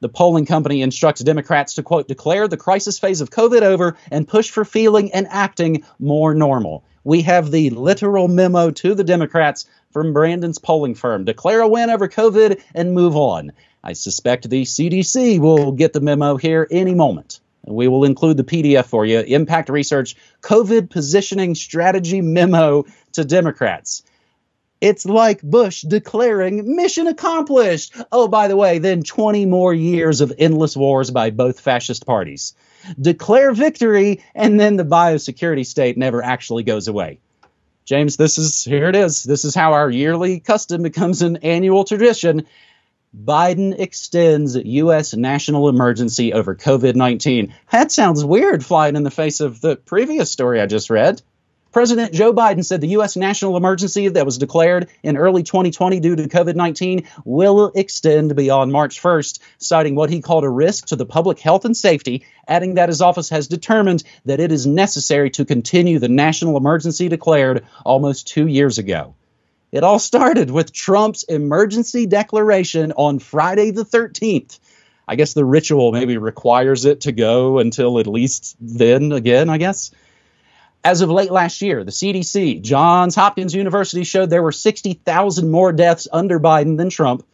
The 0.00 0.08
polling 0.08 0.46
company 0.46 0.82
instructs 0.82 1.22
Democrats 1.22 1.74
to, 1.74 1.82
quote, 1.84 2.08
declare 2.08 2.48
the 2.48 2.56
crisis 2.56 2.98
phase 2.98 3.20
of 3.20 3.30
COVID 3.30 3.62
over 3.62 3.96
and 4.10 4.26
push 4.26 4.50
for 4.50 4.64
feeling 4.64 5.12
and 5.12 5.28
acting 5.30 5.84
more 6.00 6.34
normal. 6.34 6.82
We 7.04 7.22
have 7.22 7.50
the 7.52 7.70
literal 7.70 8.26
memo 8.26 8.72
to 8.72 8.94
the 8.96 9.04
Democrats 9.04 9.66
from 9.92 10.12
Brandon's 10.12 10.58
polling 10.58 10.96
firm 10.96 11.24
declare 11.24 11.60
a 11.60 11.68
win 11.68 11.90
over 11.90 12.08
COVID 12.08 12.60
and 12.74 12.94
move 12.94 13.14
on. 13.14 13.52
I 13.84 13.92
suspect 13.92 14.48
the 14.48 14.62
CDC 14.62 15.38
will 15.38 15.72
get 15.72 15.92
the 15.92 16.00
memo 16.00 16.36
here 16.36 16.66
any 16.70 16.94
moment. 16.94 17.40
We 17.64 17.88
will 17.88 18.04
include 18.04 18.36
the 18.36 18.44
PDF 18.44 18.86
for 18.86 19.06
you. 19.06 19.20
Impact 19.20 19.68
Research 19.68 20.16
COVID 20.42 20.90
Positioning 20.90 21.54
Strategy 21.54 22.20
Memo 22.20 22.84
to 23.12 23.24
Democrats. 23.24 24.02
It's 24.80 25.06
like 25.06 25.42
Bush 25.42 25.82
declaring 25.82 26.74
mission 26.74 27.06
accomplished. 27.06 27.94
Oh, 28.10 28.26
by 28.26 28.48
the 28.48 28.56
way, 28.56 28.78
then 28.78 29.04
20 29.04 29.46
more 29.46 29.72
years 29.72 30.20
of 30.20 30.32
endless 30.40 30.76
wars 30.76 31.12
by 31.12 31.30
both 31.30 31.60
fascist 31.60 32.04
parties. 32.04 32.54
Declare 33.00 33.52
victory, 33.52 34.24
and 34.34 34.58
then 34.58 34.74
the 34.76 34.84
biosecurity 34.84 35.64
state 35.64 35.96
never 35.96 36.20
actually 36.20 36.64
goes 36.64 36.88
away. 36.88 37.20
James, 37.84 38.16
this 38.16 38.38
is 38.38 38.64
here 38.64 38.88
it 38.88 38.96
is. 38.96 39.22
This 39.22 39.44
is 39.44 39.54
how 39.54 39.72
our 39.72 39.88
yearly 39.88 40.40
custom 40.40 40.82
becomes 40.82 41.22
an 41.22 41.36
annual 41.38 41.84
tradition. 41.84 42.46
Biden 43.14 43.78
extends 43.78 44.56
U.S. 44.56 45.14
national 45.14 45.68
emergency 45.68 46.32
over 46.32 46.54
COVID 46.54 46.94
19. 46.94 47.52
That 47.70 47.92
sounds 47.92 48.24
weird 48.24 48.64
flying 48.64 48.96
in 48.96 49.02
the 49.02 49.10
face 49.10 49.40
of 49.40 49.60
the 49.60 49.76
previous 49.76 50.30
story 50.30 50.62
I 50.62 50.66
just 50.66 50.88
read. 50.88 51.20
President 51.72 52.14
Joe 52.14 52.32
Biden 52.32 52.64
said 52.64 52.80
the 52.80 52.88
U.S. 52.88 53.14
national 53.14 53.58
emergency 53.58 54.08
that 54.08 54.24
was 54.24 54.38
declared 54.38 54.88
in 55.02 55.18
early 55.18 55.42
2020 55.42 56.00
due 56.00 56.16
to 56.16 56.22
COVID 56.22 56.54
19 56.54 57.06
will 57.26 57.70
extend 57.74 58.34
beyond 58.34 58.72
March 58.72 59.02
1st, 59.02 59.40
citing 59.58 59.94
what 59.94 60.08
he 60.08 60.22
called 60.22 60.44
a 60.44 60.48
risk 60.48 60.86
to 60.86 60.96
the 60.96 61.06
public 61.06 61.38
health 61.38 61.66
and 61.66 61.76
safety, 61.76 62.24
adding 62.48 62.74
that 62.74 62.88
his 62.88 63.02
office 63.02 63.28
has 63.28 63.46
determined 63.46 64.04
that 64.24 64.40
it 64.40 64.52
is 64.52 64.66
necessary 64.66 65.28
to 65.30 65.44
continue 65.44 65.98
the 65.98 66.08
national 66.08 66.56
emergency 66.56 67.10
declared 67.10 67.66
almost 67.84 68.26
two 68.26 68.46
years 68.46 68.78
ago. 68.78 69.14
It 69.72 69.84
all 69.84 69.98
started 69.98 70.50
with 70.50 70.70
Trump's 70.70 71.22
emergency 71.22 72.04
declaration 72.04 72.92
on 72.92 73.18
Friday 73.18 73.70
the 73.70 73.86
13th. 73.86 74.58
I 75.08 75.16
guess 75.16 75.32
the 75.32 75.46
ritual 75.46 75.92
maybe 75.92 76.18
requires 76.18 76.84
it 76.84 77.00
to 77.02 77.12
go 77.12 77.58
until 77.58 77.98
at 77.98 78.06
least 78.06 78.54
then 78.60 79.12
again, 79.12 79.48
I 79.48 79.56
guess. 79.56 79.90
As 80.84 81.00
of 81.00 81.08
late 81.08 81.30
last 81.30 81.62
year, 81.62 81.84
the 81.84 81.90
CDC, 81.90 82.60
Johns 82.60 83.14
Hopkins 83.14 83.54
University 83.54 84.04
showed 84.04 84.28
there 84.28 84.42
were 84.42 84.52
60,000 84.52 85.50
more 85.50 85.72
deaths 85.72 86.06
under 86.12 86.38
Biden 86.38 86.76
than 86.76 86.90
Trump. 86.90 87.24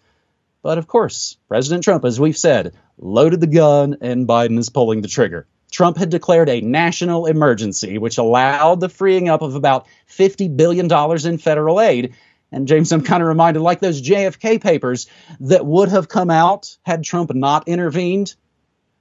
But 0.62 0.79
of 0.79 0.87
course, 0.87 1.37
President 1.48 1.83
Trump, 1.83 2.05
as 2.05 2.20
we've 2.20 2.38
said, 2.38 2.72
loaded 2.98 3.40
the 3.40 3.48
gun 3.48 3.96
and 4.01 4.29
Biden 4.29 4.59
is 4.59 4.68
pulling 4.68 5.03
the 5.03 5.09
trigger. 5.09 5.48
Trump 5.70 5.96
had 5.96 6.11
declared 6.11 6.48
a 6.48 6.61
national 6.61 7.27
emergency, 7.27 7.98
which 7.98 8.18
allowed 8.18 8.81
the 8.81 8.88
freeing 8.88 9.29
up 9.29 9.42
of 9.42 9.55
about 9.55 9.87
$50 10.09 10.57
billion 10.57 10.90
in 11.27 11.38
federal 11.38 11.81
aid. 11.81 12.14
And 12.51 12.67
James, 12.67 12.93
I'm 12.93 13.03
kind 13.03 13.23
of 13.23 13.29
reminded, 13.29 13.61
like 13.61 13.81
those 13.81 14.01
JFK 14.01 14.61
papers 14.61 15.07
that 15.41 15.67
would 15.67 15.89
have 15.91 16.09
come 16.09 16.31
out 16.31 16.77
had 16.83 17.05
Trump 17.05 17.35
not 17.35 17.69
intervened. 17.69 18.35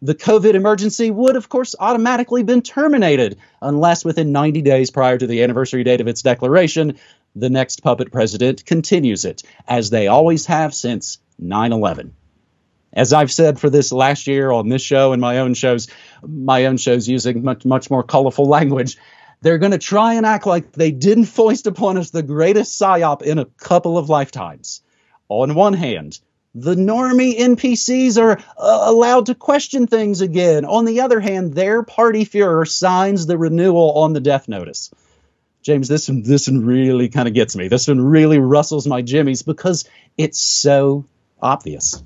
The 0.01 0.15
COVID 0.15 0.53
emergency 0.53 1.09
would, 1.09 1.35
of 1.35 1.49
course, 1.49 1.73
automatically 1.79 2.43
been 2.43 2.61
terminated 2.61 3.37
unless 3.61 4.05
within 4.05 4.31
90 4.31 4.61
days 4.61 4.91
prior 4.91 5.17
to 5.17 5.25
the 5.25 5.43
anniversary 5.43 5.83
date 5.83 6.01
of 6.01 6.07
its 6.07 6.21
declaration, 6.21 6.97
the 7.35 7.49
next 7.49 7.83
puppet 7.83 8.11
president 8.11 8.65
continues 8.65 9.25
it, 9.25 9.43
as 9.67 9.89
they 9.89 10.07
always 10.07 10.45
have 10.47 10.73
since 10.73 11.19
9 11.39 11.71
11 11.71 12.13
as 12.93 13.13
I've 13.13 13.31
said 13.31 13.59
for 13.59 13.69
this 13.69 13.91
last 13.91 14.27
year 14.27 14.51
on 14.51 14.69
this 14.69 14.81
show 14.81 15.13
and 15.13 15.21
my 15.21 15.37
own 15.37 15.53
shows, 15.53 15.87
my 16.25 16.65
own 16.65 16.77
shows 16.77 17.07
using 17.07 17.43
much 17.43 17.63
much 17.63 17.89
more 17.89 18.03
colorful 18.03 18.45
language, 18.57 18.97
they're 19.41 19.57
going 19.57 19.71
to 19.71 19.77
try 19.77 20.15
and 20.15 20.25
act 20.25 20.45
like 20.45 20.71
they 20.71 20.91
didn't 20.91 21.25
foist 21.25 21.67
upon 21.67 21.97
us 21.97 22.09
the 22.09 22.23
greatest 22.23 22.79
psyop 22.79 23.21
in 23.21 23.39
a 23.39 23.45
couple 23.45 23.97
of 23.97 24.09
lifetimes. 24.09 24.81
On 25.29 25.55
one 25.55 25.73
hand, 25.73 26.19
the 26.55 26.75
normie 26.75 27.37
NPCs 27.37 28.19
are 28.19 28.39
uh, 28.57 28.83
allowed 28.85 29.27
to 29.27 29.35
question 29.35 29.85
things 29.85 30.21
again. 30.21 30.65
On 30.65 30.85
the 30.85 31.01
other 31.01 31.19
hand, 31.19 31.53
their 31.53 31.83
party 31.83 32.25
Fuhrer 32.25 32.67
signs 32.67 33.25
the 33.25 33.37
renewal 33.37 33.91
on 33.91 34.13
the 34.13 34.19
death 34.19 34.47
notice. 34.47 34.91
James, 35.61 35.87
this 35.87 36.07
one, 36.07 36.23
this 36.23 36.47
one 36.47 36.65
really 36.65 37.09
kind 37.09 37.27
of 37.27 37.33
gets 37.33 37.55
me. 37.55 37.67
This 37.67 37.87
one 37.87 38.01
really 38.01 38.39
rustles 38.39 38.87
my 38.87 39.01
jimmies 39.01 39.43
because 39.43 39.87
it's 40.17 40.39
so 40.39 41.05
obvious. 41.41 42.01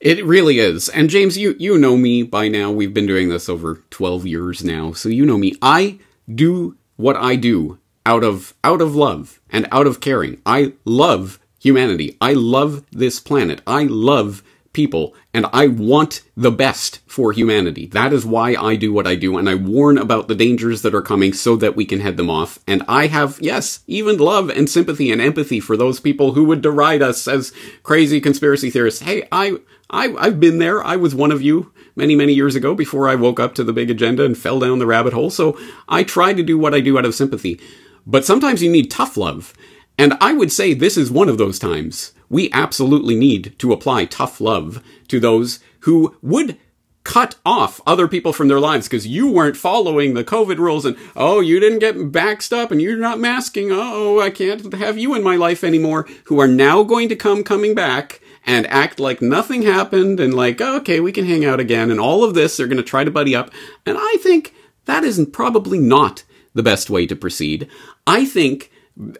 It 0.00 0.24
really 0.24 0.58
is. 0.58 0.88
And 0.88 1.10
James, 1.10 1.36
you 1.36 1.54
you 1.58 1.76
know 1.76 1.96
me 1.96 2.22
by 2.22 2.48
now. 2.48 2.70
We've 2.70 2.94
been 2.94 3.06
doing 3.06 3.28
this 3.28 3.48
over 3.50 3.82
12 3.90 4.26
years 4.26 4.64
now. 4.64 4.92
So 4.92 5.10
you 5.10 5.26
know 5.26 5.36
me. 5.36 5.54
I 5.60 5.98
do 6.32 6.76
what 6.96 7.16
I 7.16 7.36
do 7.36 7.78
out 8.06 8.24
of 8.24 8.54
out 8.64 8.80
of 8.80 8.96
love 8.96 9.40
and 9.50 9.68
out 9.70 9.86
of 9.86 10.00
caring. 10.00 10.40
I 10.46 10.72
love 10.86 11.38
humanity. 11.60 12.16
I 12.18 12.32
love 12.32 12.84
this 12.90 13.20
planet. 13.20 13.60
I 13.66 13.84
love 13.84 14.42
people 14.72 15.14
and 15.34 15.46
I 15.52 15.66
want 15.66 16.22
the 16.36 16.50
best 16.50 17.00
for 17.06 17.32
humanity. 17.32 17.86
That 17.86 18.12
is 18.12 18.24
why 18.24 18.54
I 18.54 18.76
do 18.76 18.92
what 18.92 19.06
I 19.06 19.14
do 19.14 19.36
and 19.36 19.48
I 19.48 19.54
warn 19.54 19.98
about 19.98 20.28
the 20.28 20.34
dangers 20.34 20.82
that 20.82 20.94
are 20.94 21.02
coming 21.02 21.32
so 21.32 21.56
that 21.56 21.76
we 21.76 21.84
can 21.84 22.00
head 22.00 22.16
them 22.16 22.30
off. 22.30 22.58
And 22.66 22.82
I 22.88 23.08
have, 23.08 23.38
yes, 23.40 23.80
even 23.86 24.18
love 24.18 24.48
and 24.48 24.70
sympathy 24.70 25.10
and 25.10 25.20
empathy 25.20 25.60
for 25.60 25.76
those 25.76 26.00
people 26.00 26.32
who 26.32 26.44
would 26.44 26.62
deride 26.62 27.02
us 27.02 27.26
as 27.26 27.52
crazy 27.82 28.20
conspiracy 28.20 28.70
theorists. 28.70 29.02
Hey, 29.02 29.26
I, 29.32 29.56
I, 29.90 30.14
I've 30.18 30.40
been 30.40 30.58
there. 30.58 30.84
I 30.84 30.96
was 30.96 31.14
one 31.14 31.32
of 31.32 31.42
you 31.42 31.72
many, 31.96 32.14
many 32.14 32.32
years 32.32 32.54
ago 32.54 32.74
before 32.74 33.08
I 33.08 33.16
woke 33.16 33.40
up 33.40 33.54
to 33.56 33.64
the 33.64 33.72
big 33.72 33.90
agenda 33.90 34.24
and 34.24 34.38
fell 34.38 34.60
down 34.60 34.78
the 34.78 34.86
rabbit 34.86 35.12
hole. 35.12 35.30
So 35.30 35.58
I 35.88 36.04
try 36.04 36.32
to 36.32 36.42
do 36.42 36.58
what 36.58 36.74
I 36.74 36.80
do 36.80 36.96
out 36.98 37.04
of 37.04 37.14
sympathy. 37.14 37.60
But 38.06 38.24
sometimes 38.24 38.62
you 38.62 38.70
need 38.70 38.90
tough 38.90 39.16
love. 39.16 39.52
And 39.98 40.14
I 40.20 40.32
would 40.32 40.50
say 40.50 40.72
this 40.72 40.96
is 40.96 41.10
one 41.10 41.28
of 41.28 41.38
those 41.38 41.58
times. 41.58 42.12
We 42.30 42.50
absolutely 42.52 43.16
need 43.16 43.58
to 43.58 43.72
apply 43.72 44.06
tough 44.06 44.40
love 44.40 44.82
to 45.08 45.20
those 45.20 45.60
who 45.80 46.16
would 46.22 46.56
cut 47.02 47.34
off 47.44 47.80
other 47.86 48.06
people 48.06 48.32
from 48.32 48.48
their 48.48 48.60
lives 48.60 48.86
because 48.86 49.06
you 49.06 49.30
weren't 49.30 49.56
following 49.56 50.14
the 50.14 50.22
COVID 50.22 50.58
rules 50.58 50.84
and, 50.84 50.96
oh, 51.16 51.40
you 51.40 51.58
didn't 51.58 51.80
get 51.80 52.12
baxed 52.12 52.52
up 52.52 52.70
and 52.70 52.80
you're 52.80 52.96
not 52.96 53.18
masking. 53.18 53.70
Oh, 53.72 54.20
I 54.20 54.30
can't 54.30 54.72
have 54.74 54.96
you 54.96 55.14
in 55.14 55.22
my 55.22 55.34
life 55.36 55.64
anymore, 55.64 56.06
who 56.24 56.40
are 56.40 56.46
now 56.46 56.82
going 56.82 57.08
to 57.08 57.16
come 57.16 57.42
coming 57.42 57.74
back 57.74 58.20
and 58.44 58.66
act 58.68 59.00
like 59.00 59.20
nothing 59.20 59.62
happened 59.62 60.20
and 60.20 60.32
like, 60.32 60.60
oh, 60.60 60.76
okay, 60.76 61.00
we 61.00 61.10
can 61.10 61.26
hang 61.26 61.44
out 61.44 61.58
again. 61.58 61.90
And 61.90 61.98
all 61.98 62.22
of 62.22 62.34
this, 62.34 62.56
they're 62.56 62.66
going 62.66 62.76
to 62.76 62.82
try 62.82 63.02
to 63.02 63.10
buddy 63.10 63.34
up. 63.34 63.50
And 63.84 63.96
I 63.98 64.16
think 64.20 64.54
that 64.84 65.02
is 65.02 65.24
probably 65.32 65.78
not 65.78 66.22
the 66.54 66.62
best 66.62 66.90
way 66.90 67.06
to 67.06 67.16
proceed. 67.16 67.68
I 68.06 68.24
think 68.24 68.70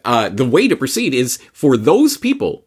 uh, 0.05 0.29
the 0.29 0.45
way 0.45 0.67
to 0.67 0.75
proceed 0.75 1.13
is 1.13 1.37
for 1.51 1.77
those 1.77 2.15
people 2.17 2.65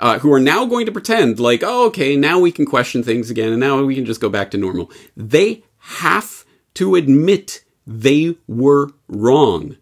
uh, 0.00 0.18
who 0.20 0.32
are 0.32 0.40
now 0.40 0.64
going 0.64 0.86
to 0.86 0.92
pretend 0.92 1.40
like, 1.40 1.62
oh, 1.64 1.86
okay, 1.86 2.16
now 2.16 2.38
we 2.38 2.52
can 2.52 2.66
question 2.66 3.02
things 3.02 3.30
again 3.30 3.50
and 3.50 3.60
now 3.60 3.82
we 3.82 3.94
can 3.94 4.04
just 4.04 4.20
go 4.20 4.28
back 4.28 4.50
to 4.50 4.58
normal. 4.58 4.90
They 5.16 5.64
have 5.78 6.44
to 6.74 6.94
admit 6.94 7.64
they 7.86 8.36
were 8.46 8.90
wrong 9.08 9.76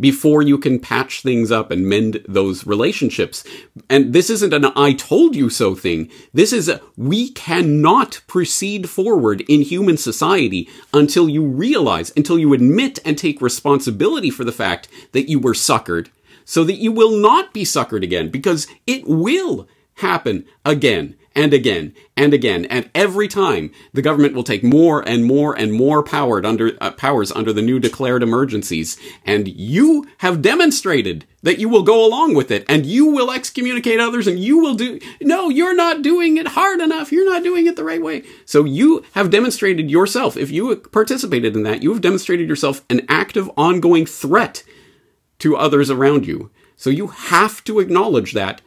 before 0.00 0.40
you 0.40 0.56
can 0.56 0.80
patch 0.80 1.20
things 1.20 1.52
up 1.52 1.70
and 1.70 1.86
mend 1.86 2.24
those 2.26 2.66
relationships. 2.66 3.44
And 3.88 4.14
this 4.14 4.30
isn't 4.30 4.54
an 4.54 4.72
I 4.74 4.94
told 4.94 5.36
you 5.36 5.50
so 5.50 5.74
thing. 5.74 6.10
This 6.32 6.52
is 6.52 6.68
a 6.68 6.80
we 6.96 7.30
cannot 7.30 8.22
proceed 8.26 8.88
forward 8.88 9.42
in 9.42 9.60
human 9.60 9.98
society 9.98 10.68
until 10.94 11.28
you 11.28 11.44
realize, 11.44 12.12
until 12.16 12.38
you 12.38 12.54
admit 12.54 12.98
and 13.04 13.18
take 13.18 13.42
responsibility 13.42 14.30
for 14.30 14.44
the 14.44 14.52
fact 14.52 14.88
that 15.12 15.28
you 15.28 15.38
were 15.38 15.52
suckered 15.52 16.08
so 16.50 16.64
that 16.64 16.78
you 16.78 16.90
will 16.90 17.12
not 17.12 17.54
be 17.54 17.62
suckered 17.62 18.02
again 18.02 18.28
because 18.28 18.66
it 18.84 19.06
will 19.06 19.68
happen 19.94 20.44
again 20.64 21.14
and 21.32 21.54
again 21.54 21.94
and 22.16 22.34
again. 22.34 22.64
And 22.64 22.90
every 22.92 23.28
time 23.28 23.70
the 23.92 24.02
government 24.02 24.34
will 24.34 24.42
take 24.42 24.64
more 24.64 25.00
and 25.08 25.24
more 25.24 25.56
and 25.56 25.72
more 25.72 26.02
powered 26.02 26.44
under, 26.44 26.72
uh, 26.80 26.90
powers 26.90 27.30
under 27.30 27.52
the 27.52 27.62
new 27.62 27.78
declared 27.78 28.24
emergencies. 28.24 28.98
And 29.24 29.46
you 29.46 30.08
have 30.18 30.42
demonstrated 30.42 31.24
that 31.44 31.60
you 31.60 31.68
will 31.68 31.84
go 31.84 32.04
along 32.04 32.34
with 32.34 32.50
it 32.50 32.64
and 32.68 32.84
you 32.84 33.06
will 33.06 33.30
excommunicate 33.30 34.00
others 34.00 34.26
and 34.26 34.40
you 34.40 34.58
will 34.58 34.74
do, 34.74 34.98
no, 35.20 35.50
you're 35.50 35.76
not 35.76 36.02
doing 36.02 36.36
it 36.36 36.48
hard 36.48 36.80
enough. 36.80 37.12
You're 37.12 37.30
not 37.30 37.44
doing 37.44 37.68
it 37.68 37.76
the 37.76 37.84
right 37.84 38.02
way. 38.02 38.24
So 38.44 38.64
you 38.64 39.04
have 39.12 39.30
demonstrated 39.30 39.88
yourself, 39.88 40.36
if 40.36 40.50
you 40.50 40.74
participated 40.74 41.54
in 41.54 41.62
that, 41.62 41.84
you 41.84 41.92
have 41.92 42.02
demonstrated 42.02 42.48
yourself 42.48 42.84
an 42.90 43.02
active 43.08 43.48
ongoing 43.56 44.04
threat 44.04 44.64
to 45.40 45.56
others 45.56 45.90
around 45.90 46.26
you. 46.26 46.50
So 46.76 46.88
you 46.88 47.08
have 47.08 47.62
to 47.64 47.80
acknowledge 47.80 48.32
that 48.32 48.62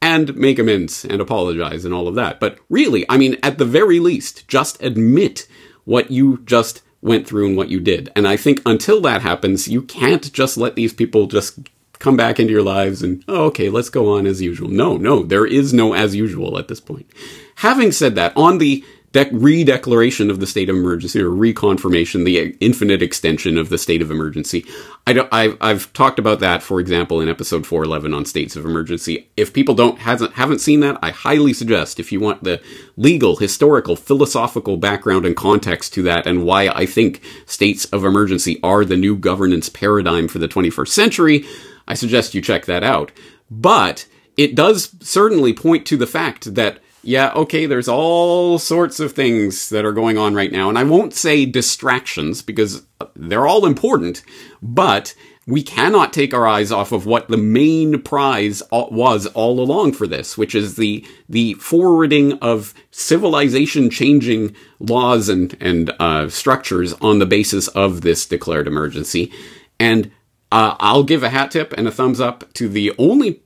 and 0.00 0.34
make 0.34 0.58
amends 0.58 1.04
and 1.04 1.20
apologize 1.20 1.84
and 1.84 1.92
all 1.92 2.08
of 2.08 2.14
that. 2.14 2.40
But 2.40 2.58
really, 2.68 3.04
I 3.08 3.18
mean, 3.18 3.36
at 3.42 3.58
the 3.58 3.66
very 3.66 4.00
least, 4.00 4.48
just 4.48 4.82
admit 4.82 5.46
what 5.84 6.10
you 6.10 6.38
just 6.44 6.82
went 7.02 7.26
through 7.26 7.48
and 7.48 7.56
what 7.56 7.68
you 7.68 7.80
did. 7.80 8.10
And 8.16 8.26
I 8.26 8.36
think 8.36 8.62
until 8.64 9.00
that 9.02 9.22
happens, 9.22 9.68
you 9.68 9.82
can't 9.82 10.32
just 10.32 10.56
let 10.56 10.74
these 10.74 10.92
people 10.92 11.26
just 11.26 11.58
come 11.98 12.16
back 12.16 12.40
into 12.40 12.52
your 12.52 12.62
lives 12.62 13.02
and, 13.02 13.22
oh, 13.28 13.44
okay, 13.46 13.68
let's 13.68 13.90
go 13.90 14.16
on 14.16 14.26
as 14.26 14.40
usual. 14.40 14.68
No, 14.68 14.96
no, 14.96 15.22
there 15.22 15.46
is 15.46 15.74
no 15.74 15.92
as 15.92 16.16
usual 16.16 16.58
at 16.58 16.68
this 16.68 16.80
point. 16.80 17.10
Having 17.56 17.92
said 17.92 18.14
that, 18.14 18.32
on 18.36 18.56
the 18.58 18.82
de- 19.12 19.28
re-declaration 19.32 20.30
of 20.30 20.40
the 20.40 20.46
state 20.46 20.68
of 20.68 20.76
emergency 20.76 21.20
or 21.20 21.30
reconfirmation, 21.30 22.24
the 22.24 22.56
infinite 22.60 23.02
extension 23.02 23.58
of 23.58 23.68
the 23.68 23.78
state 23.78 24.02
of 24.02 24.10
emergency. 24.10 24.64
I 25.06 25.12
don't, 25.12 25.28
I've, 25.32 25.56
I've 25.60 25.92
talked 25.92 26.18
about 26.18 26.40
that, 26.40 26.62
for 26.62 26.80
example, 26.80 27.20
in 27.20 27.28
episode 27.28 27.66
411 27.66 28.14
on 28.14 28.24
states 28.24 28.56
of 28.56 28.64
emergency. 28.64 29.28
If 29.36 29.52
people 29.52 29.74
don't 29.74 29.98
hasn't 29.98 30.34
haven't 30.34 30.60
seen 30.60 30.80
that, 30.80 30.98
I 31.02 31.10
highly 31.10 31.52
suggest 31.52 31.98
if 31.98 32.12
you 32.12 32.20
want 32.20 32.44
the 32.44 32.62
legal, 32.96 33.36
historical, 33.36 33.96
philosophical 33.96 34.76
background 34.76 35.26
and 35.26 35.36
context 35.36 35.92
to 35.94 36.02
that, 36.04 36.26
and 36.26 36.44
why 36.44 36.68
I 36.68 36.86
think 36.86 37.22
states 37.46 37.86
of 37.86 38.04
emergency 38.04 38.60
are 38.62 38.84
the 38.84 38.96
new 38.96 39.16
governance 39.16 39.68
paradigm 39.68 40.28
for 40.28 40.38
the 40.38 40.48
21st 40.48 40.88
century, 40.88 41.44
I 41.88 41.94
suggest 41.94 42.34
you 42.34 42.40
check 42.40 42.66
that 42.66 42.84
out. 42.84 43.10
But 43.50 44.06
it 44.36 44.54
does 44.54 44.94
certainly 45.00 45.52
point 45.52 45.84
to 45.86 45.96
the 45.96 46.06
fact 46.06 46.54
that 46.54 46.78
yeah, 47.02 47.32
okay, 47.32 47.66
there's 47.66 47.88
all 47.88 48.58
sorts 48.58 49.00
of 49.00 49.12
things 49.12 49.70
that 49.70 49.84
are 49.84 49.92
going 49.92 50.18
on 50.18 50.34
right 50.34 50.52
now. 50.52 50.68
And 50.68 50.78
I 50.78 50.84
won't 50.84 51.14
say 51.14 51.46
distractions 51.46 52.42
because 52.42 52.84
they're 53.14 53.46
all 53.46 53.64
important, 53.64 54.22
but 54.60 55.14
we 55.46 55.62
cannot 55.62 56.12
take 56.12 56.34
our 56.34 56.46
eyes 56.46 56.70
off 56.70 56.92
of 56.92 57.06
what 57.06 57.28
the 57.28 57.36
main 57.36 58.02
prize 58.02 58.62
was 58.70 59.26
all 59.26 59.60
along 59.60 59.94
for 59.94 60.06
this, 60.06 60.36
which 60.36 60.54
is 60.54 60.76
the, 60.76 61.04
the 61.28 61.54
forwarding 61.54 62.34
of 62.34 62.74
civilization 62.90 63.90
changing 63.90 64.54
laws 64.78 65.28
and, 65.28 65.56
and, 65.60 65.92
uh, 65.98 66.28
structures 66.28 66.92
on 66.94 67.18
the 67.18 67.26
basis 67.26 67.68
of 67.68 68.02
this 68.02 68.26
declared 68.26 68.68
emergency. 68.68 69.32
And, 69.78 70.10
uh, 70.52 70.76
I'll 70.78 71.04
give 71.04 71.22
a 71.22 71.30
hat 71.30 71.52
tip 71.52 71.72
and 71.76 71.88
a 71.88 71.92
thumbs 71.92 72.20
up 72.20 72.52
to 72.54 72.68
the 72.68 72.92
only 72.98 73.42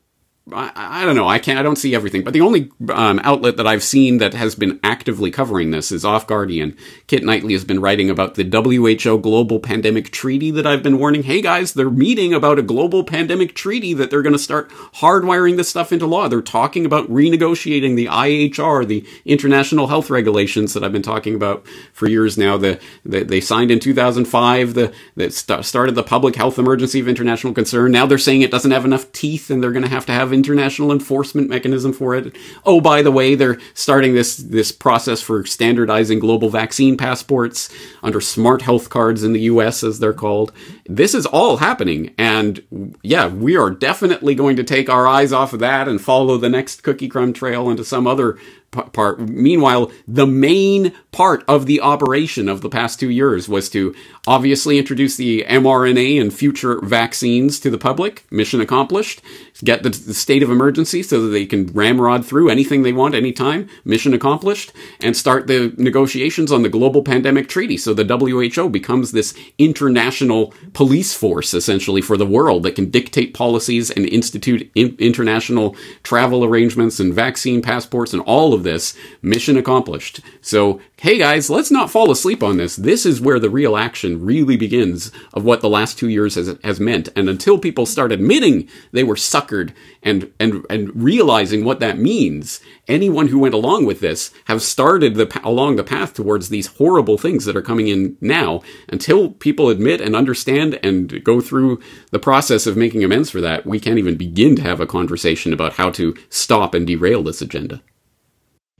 I, 0.53 0.73
I, 0.75 1.05
don't 1.07 1.17
know. 1.17 1.27
I 1.27 1.39
can't. 1.39 1.59
I 1.59 1.63
don't 1.63 1.77
see 1.77 1.95
everything. 1.95 2.23
But 2.23 2.35
the 2.35 2.43
only 2.43 2.71
um, 2.93 3.19
outlet 3.25 3.57
that 3.57 3.67
I've 3.67 3.83
seen 3.83 4.19
that 4.19 4.35
has 4.35 4.55
been 4.55 4.79
actively 4.85 5.31
covering 5.31 5.71
this 5.71 5.91
is 5.91 6.05
Off 6.05 6.27
Guardian. 6.27 6.77
Kit 7.07 7.25
Knightley 7.25 7.55
has 7.55 7.65
been 7.65 7.81
writing 7.81 8.11
about 8.11 8.35
the 8.35 8.45
WHO 8.45 9.19
global 9.21 9.59
pandemic 9.59 10.11
treaty 10.11 10.51
that 10.51 10.67
I've 10.67 10.83
been 10.83 10.99
warning. 10.99 11.23
Hey 11.23 11.41
guys, 11.41 11.73
they're 11.73 11.89
meeting 11.89 12.35
about 12.35 12.59
a 12.59 12.63
global 12.63 13.05
pandemic 13.05 13.55
treaty 13.55 13.95
that 13.95 14.11
they're 14.11 14.21
going 14.21 14.35
to 14.35 14.39
start 14.39 14.69
hardwiring 14.97 15.57
this 15.57 15.71
stuff 15.71 15.93
into 15.93 16.05
law. 16.05 16.29
They're 16.29 16.43
talking 16.43 16.85
about 16.85 17.09
renegotiating 17.09 17.97
the 17.97 18.07
IHR, 18.07 18.87
the 18.87 19.07
international 19.25 19.87
health 19.87 20.11
regulations 20.11 20.75
that 20.75 20.85
I've 20.85 20.93
been 20.93 21.01
talking 21.01 21.35
about 21.35 21.67
for 21.95 22.07
years 22.07 22.37
now. 22.37 22.59
The, 22.59 22.79
the 23.07 23.25
they 23.25 23.41
signed 23.41 23.71
in 23.71 23.81
2005. 23.81 24.75
The 24.75 24.93
that 25.17 25.33
st- 25.33 25.65
started 25.65 25.95
the 25.95 26.03
public 26.03 26.37
health 26.37 26.59
emergency 26.59 27.01
of 27.01 27.09
international 27.09 27.55
concern. 27.55 27.93
Now 27.93 28.05
they're 28.05 28.19
saying 28.19 28.43
it 28.43 28.51
doesn't 28.51 28.73
have 28.73 28.85
enough 28.85 29.11
teeth, 29.13 29.49
and 29.49 29.63
they're 29.63 29.73
going 29.73 29.85
to 29.85 29.89
have 29.89 30.05
to 30.05 30.13
have 30.13 30.34
international 30.35 30.93
enforcement 30.93 31.49
mechanism 31.49 31.93
for 31.93 32.15
it. 32.15 32.37
Oh, 32.67 32.81
by 32.81 33.03
the 33.03 33.11
way, 33.11 33.35
they're 33.35 33.59
starting 33.73 34.15
this 34.15 34.37
this 34.37 34.73
process 34.73 35.23
for 35.23 35.47
standardizing 35.47 36.19
global 36.19 36.51
vaccine 36.51 36.97
passports 36.97 37.73
under 38.03 38.21
smart 38.21 38.63
health 38.63 38.91
cards 38.91 39.23
in 39.23 39.33
the 39.33 39.43
US 39.43 39.83
as 39.83 40.01
they're 40.01 40.13
called. 40.13 40.53
This 40.87 41.15
is 41.15 41.25
all 41.27 41.59
happening 41.59 42.15
and 42.19 42.97
yeah, 43.03 43.29
we 43.29 43.57
are 43.57 43.71
definitely 43.71 44.35
going 44.35 44.57
to 44.57 44.65
take 44.65 44.91
our 44.91 45.07
eyes 45.07 45.33
off 45.33 45.53
of 45.53 45.61
that 45.61 45.89
and 45.89 46.01
follow 46.01 46.37
the 46.37 46.49
next 46.49 46.83
cookie 46.83 47.09
crumb 47.09 47.33
trail 47.33 47.71
into 47.71 47.85
some 47.85 48.07
other 48.07 48.39
part. 48.75 49.21
Meanwhile, 49.21 49.91
the 50.07 50.27
main 50.27 50.93
part 51.13 51.45
of 51.47 51.67
the 51.67 51.81
operation 51.81 52.49
of 52.49 52.61
the 52.61 52.69
past 52.69 52.99
two 52.99 53.11
years 53.11 53.49
was 53.49 53.69
to 53.71 53.95
obviously 54.27 54.79
introduce 54.79 55.17
the 55.17 55.45
mRNA 55.49 56.21
and 56.21 56.35
future 56.35 56.81
vaccines 56.81 57.61
to 57.61 57.71
the 57.71 57.79
public. 57.79 58.25
Mission 58.31 58.61
accomplished. 58.61 59.23
Get 59.63 59.85
the, 59.85 59.91
the 59.91 60.15
state 60.15 60.43
of 60.43 60.51
emergency 60.51 61.03
so 61.03 61.23
that 61.23 61.29
they 61.29 61.47
can 61.47 61.67
ramrod 61.67 62.27
through 62.27 62.49
anything 62.49 62.83
they 62.83 62.93
want 62.93 63.15
anytime. 63.15 63.69
Mission 63.85 64.13
accomplished. 64.13 64.73
And 65.01 65.17
start 65.17 65.47
the 65.47 65.73
negotiations 65.77 66.51
on 66.51 66.63
the 66.63 66.69
global 66.69 67.03
pandemic 67.03 67.49
treaty. 67.49 67.77
So 67.77 67.95
the 67.95 68.05
WHO 68.05 68.69
becomes 68.69 69.13
this 69.13 69.33
international 69.59 70.53
police 70.73 71.15
force 71.15 71.55
essentially 71.55 72.01
for 72.01 72.17
the 72.17 72.27
world 72.27 72.65
that 72.65 72.75
can 72.75 72.91
dictate 72.91 73.33
policies 73.33 73.91
and 73.91 74.07
institute 74.07 74.71
in- 74.75 74.97
international 74.99 75.77
travel 76.03 76.45
arrangements 76.45 76.99
and 76.99 77.15
vaccine 77.15 77.63
passports 77.63 78.13
and 78.13 78.23
all 78.23 78.55
of 78.55 78.65
this. 78.65 78.97
Mission 79.23 79.57
accomplished. 79.57 80.21
So, 80.41 80.81
hey 81.05 81.19
guys, 81.19 81.51
let's 81.51 81.71
not 81.71 81.91
fall 81.91 82.11
asleep 82.11 82.43
on 82.43 82.57
this. 82.57 82.77
This 82.77 83.05
is 83.05 83.21
where 83.21 83.39
the 83.39 83.51
real 83.51 83.77
action 83.77 84.25
really 84.25 84.57
begins 84.57 85.13
of 85.35 85.45
what 85.45 85.61
the 85.61 85.69
last 85.69 85.99
two 85.99 86.09
years 86.09 86.37
has, 86.37 86.57
has 86.65 86.81
meant. 86.81 87.11
And 87.15 87.29
until 87.29 87.59
people 87.59 87.85
start 87.85 88.11
admitting 88.11 88.71
they 88.91 89.05
were 89.05 89.15
suckered 89.15 89.75
and, 90.03 90.33
and, 90.41 90.65
and 90.71 90.91
realizing 90.97 91.63
what 91.63 91.79
that 91.81 91.99
means, 91.99 92.59
anyone 92.89 93.29
who 93.29 93.39
went 93.39 93.53
along 93.53 93.85
with 93.85 94.01
this 94.01 94.33
have 94.47 94.63
started 94.63 95.17
the, 95.17 95.43
along 95.45 95.77
the 95.77 95.85
path 95.85 96.15
towards 96.15 96.49
these 96.49 96.69
horrible 96.69 97.19
things 97.19 97.45
that 97.45 97.55
are 97.55 97.61
coming 97.61 97.89
in 97.89 98.17
now. 98.23 98.63
Until 98.89 99.29
people 99.29 99.69
admit 99.69 100.01
and 100.01 100.17
understand 100.17 100.81
and 100.83 101.23
go 101.23 101.43
through 101.43 101.81
the 102.13 102.19
process 102.19 102.67
of 102.67 102.79
making 102.79 103.05
amends 103.05 103.29
for 103.29 103.43
that, 103.43 103.67
we 103.67 103.79
can't 103.79 103.99
even 103.99 104.17
begin 104.17 104.57
to 104.57 104.63
have 104.63 104.81
a 104.81 104.87
conversation 104.87 105.53
about 105.53 105.75
how 105.75 105.91
to 105.91 106.17
stop 106.31 106.73
and 106.73 106.87
derail 106.87 107.23
this 107.23 107.43
agenda 107.43 107.83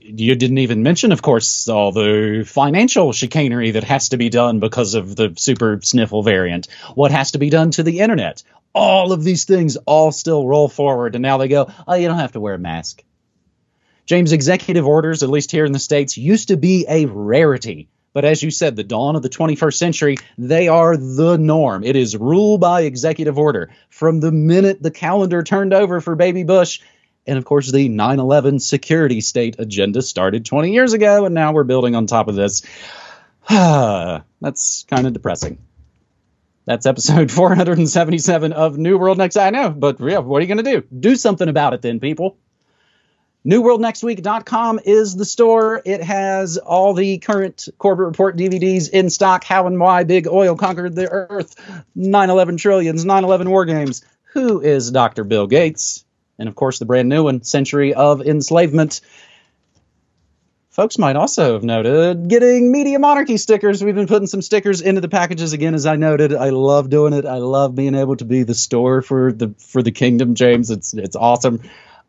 you 0.05 0.35
didn't 0.35 0.59
even 0.59 0.83
mention, 0.83 1.11
of 1.11 1.21
course, 1.21 1.67
all 1.67 1.91
the 1.91 2.43
financial 2.45 3.11
chicanery 3.11 3.71
that 3.71 3.83
has 3.83 4.09
to 4.09 4.17
be 4.17 4.29
done 4.29 4.59
because 4.59 4.93
of 4.93 5.15
the 5.15 5.33
super 5.37 5.79
sniffle 5.81 6.23
variant. 6.23 6.67
What 6.93 7.11
has 7.11 7.31
to 7.31 7.39
be 7.39 7.49
done 7.49 7.71
to 7.71 7.83
the 7.83 7.99
internet? 7.99 8.43
All 8.73 9.11
of 9.11 9.23
these 9.23 9.45
things 9.45 9.77
all 9.77 10.11
still 10.11 10.47
roll 10.47 10.67
forward, 10.67 11.15
and 11.15 11.21
now 11.21 11.37
they 11.37 11.47
go, 11.47 11.71
oh, 11.87 11.95
you 11.95 12.07
don't 12.07 12.19
have 12.19 12.33
to 12.33 12.39
wear 12.39 12.55
a 12.55 12.59
mask. 12.59 13.03
James, 14.05 14.31
executive 14.31 14.85
orders, 14.85 15.23
at 15.23 15.29
least 15.29 15.51
here 15.51 15.65
in 15.65 15.71
the 15.71 15.79
States, 15.79 16.17
used 16.17 16.49
to 16.49 16.57
be 16.57 16.85
a 16.87 17.05
rarity. 17.05 17.89
But 18.13 18.23
as 18.23 18.41
you 18.41 18.51
said, 18.51 18.75
the 18.75 18.83
dawn 18.83 19.15
of 19.15 19.23
the 19.23 19.29
21st 19.29 19.73
century, 19.73 20.17
they 20.37 20.67
are 20.67 20.95
the 20.95 21.37
norm. 21.37 21.83
It 21.83 21.95
is 21.95 22.15
rule 22.15 22.57
by 22.57 22.81
executive 22.81 23.37
order. 23.37 23.71
From 23.89 24.19
the 24.21 24.31
minute 24.31 24.81
the 24.81 24.91
calendar 24.91 25.43
turned 25.43 25.73
over 25.73 25.99
for 25.99 26.15
Baby 26.15 26.43
Bush, 26.43 26.79
and 27.27 27.37
of 27.37 27.45
course, 27.45 27.71
the 27.71 27.89
9 27.89 28.19
11 28.19 28.59
security 28.59 29.21
state 29.21 29.55
agenda 29.59 30.01
started 30.01 30.45
20 30.45 30.73
years 30.73 30.93
ago, 30.93 31.25
and 31.25 31.33
now 31.33 31.53
we're 31.53 31.63
building 31.63 31.95
on 31.95 32.05
top 32.05 32.27
of 32.27 32.35
this. 32.35 32.63
That's 33.49 34.85
kind 34.89 35.07
of 35.07 35.13
depressing. 35.13 35.59
That's 36.65 36.85
episode 36.85 37.31
477 37.31 38.53
of 38.53 38.77
New 38.77 38.97
World 38.97 39.17
Next. 39.17 39.37
I 39.37 39.49
know, 39.49 39.69
but 39.69 39.99
yeah, 39.99 40.19
what 40.19 40.39
are 40.39 40.41
you 40.45 40.53
going 40.53 40.63
to 40.63 40.81
do? 40.81 40.87
Do 40.99 41.15
something 41.15 41.47
about 41.47 41.73
it 41.73 41.81
then, 41.81 41.99
people. 41.99 42.37
NewWorldNextWeek.com 43.45 44.79
is 44.85 45.15
the 45.15 45.25
store. 45.25 45.79
It 45.85 46.01
has 46.01 46.57
all 46.57 46.95
the 46.95 47.19
current 47.19 47.67
Corbett 47.77 48.07
Report 48.07 48.35
DVDs 48.35 48.89
in 48.89 49.11
stock. 49.11 49.43
How 49.43 49.67
and 49.67 49.79
why 49.79 50.03
Big 50.03 50.27
Oil 50.27 50.55
conquered 50.55 50.95
the 50.95 51.07
Earth, 51.07 51.55
9 51.93 52.29
11 52.31 52.57
trillions, 52.57 53.05
9 53.05 53.23
11 53.23 53.47
war 53.47 53.65
games. 53.65 54.03
Who 54.33 54.61
is 54.61 54.89
Dr. 54.89 55.23
Bill 55.23 55.45
Gates? 55.45 56.04
And 56.39 56.49
of 56.49 56.55
course 56.55 56.79
the 56.79 56.85
brand 56.85 57.09
new 57.09 57.23
one, 57.23 57.43
Century 57.43 57.93
of 57.93 58.21
Enslavement. 58.21 59.01
Folks 60.75 60.97
might 60.97 61.15
also 61.15 61.53
have 61.53 61.63
noted 61.63 62.27
getting 62.27 62.69
Media 62.69 62.99
Monarchy 62.99 63.37
stickers. 63.37 63.81
We've 63.81 63.95
been 63.95 64.07
putting 64.07 64.27
some 64.27 64.41
stickers 64.41 64.81
into 64.81 64.99
the 64.99 65.07
packages 65.07 65.53
again, 65.53 65.73
as 65.73 65.85
I 65.85 65.95
noted. 65.95 66.33
I 66.33 66.49
love 66.49 66.89
doing 66.89 67.13
it. 67.13 67.25
I 67.25 67.37
love 67.37 67.75
being 67.75 67.95
able 67.95 68.17
to 68.17 68.25
be 68.25 68.43
the 68.43 68.53
store 68.53 69.01
for 69.01 69.31
the 69.31 69.55
for 69.57 69.81
the 69.81 69.91
kingdom, 69.91 70.35
James. 70.35 70.71
It's 70.71 70.93
it's 70.93 71.15
awesome. 71.15 71.61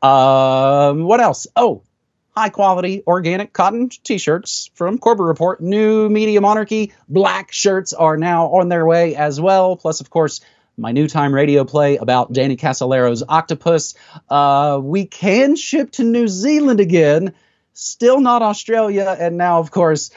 Um, 0.03 1.05
what 1.05 1.21
else? 1.21 1.47
Oh, 1.55 1.85
high 2.37 2.49
quality 2.49 3.05
organic 3.07 3.53
cotton 3.53 3.89
t-shirts 3.89 4.71
from 4.75 4.99
Corbett 4.99 5.27
Report. 5.27 5.61
New 5.61 6.09
Media 6.09 6.41
Monarchy 6.41 6.93
black 7.09 7.53
shirts 7.53 7.93
are 7.93 8.17
now 8.17 8.49
on 8.49 8.69
their 8.69 8.85
way 8.85 9.15
as 9.15 9.41
well. 9.41 9.77
Plus, 9.77 10.01
of 10.01 10.11
course, 10.11 10.41
my 10.77 10.93
new 10.93 11.09
time 11.09 11.35
radio 11.35 11.65
play 11.65 11.97
about 11.97 12.33
Danny 12.33 12.57
Casolaro's 12.57 13.23
Octopus. 13.27 13.95
Uh, 14.29 14.79
we 14.83 15.07
can 15.07 15.57
ship 15.57 15.91
to 15.93 16.05
New 16.05 16.29
Zealand 16.29 16.81
again, 16.81 17.33
still 17.73 18.21
not 18.21 18.43
Australia, 18.43 19.17
and 19.19 19.39
now, 19.39 19.59
of 19.59 19.71
course, 19.71 20.11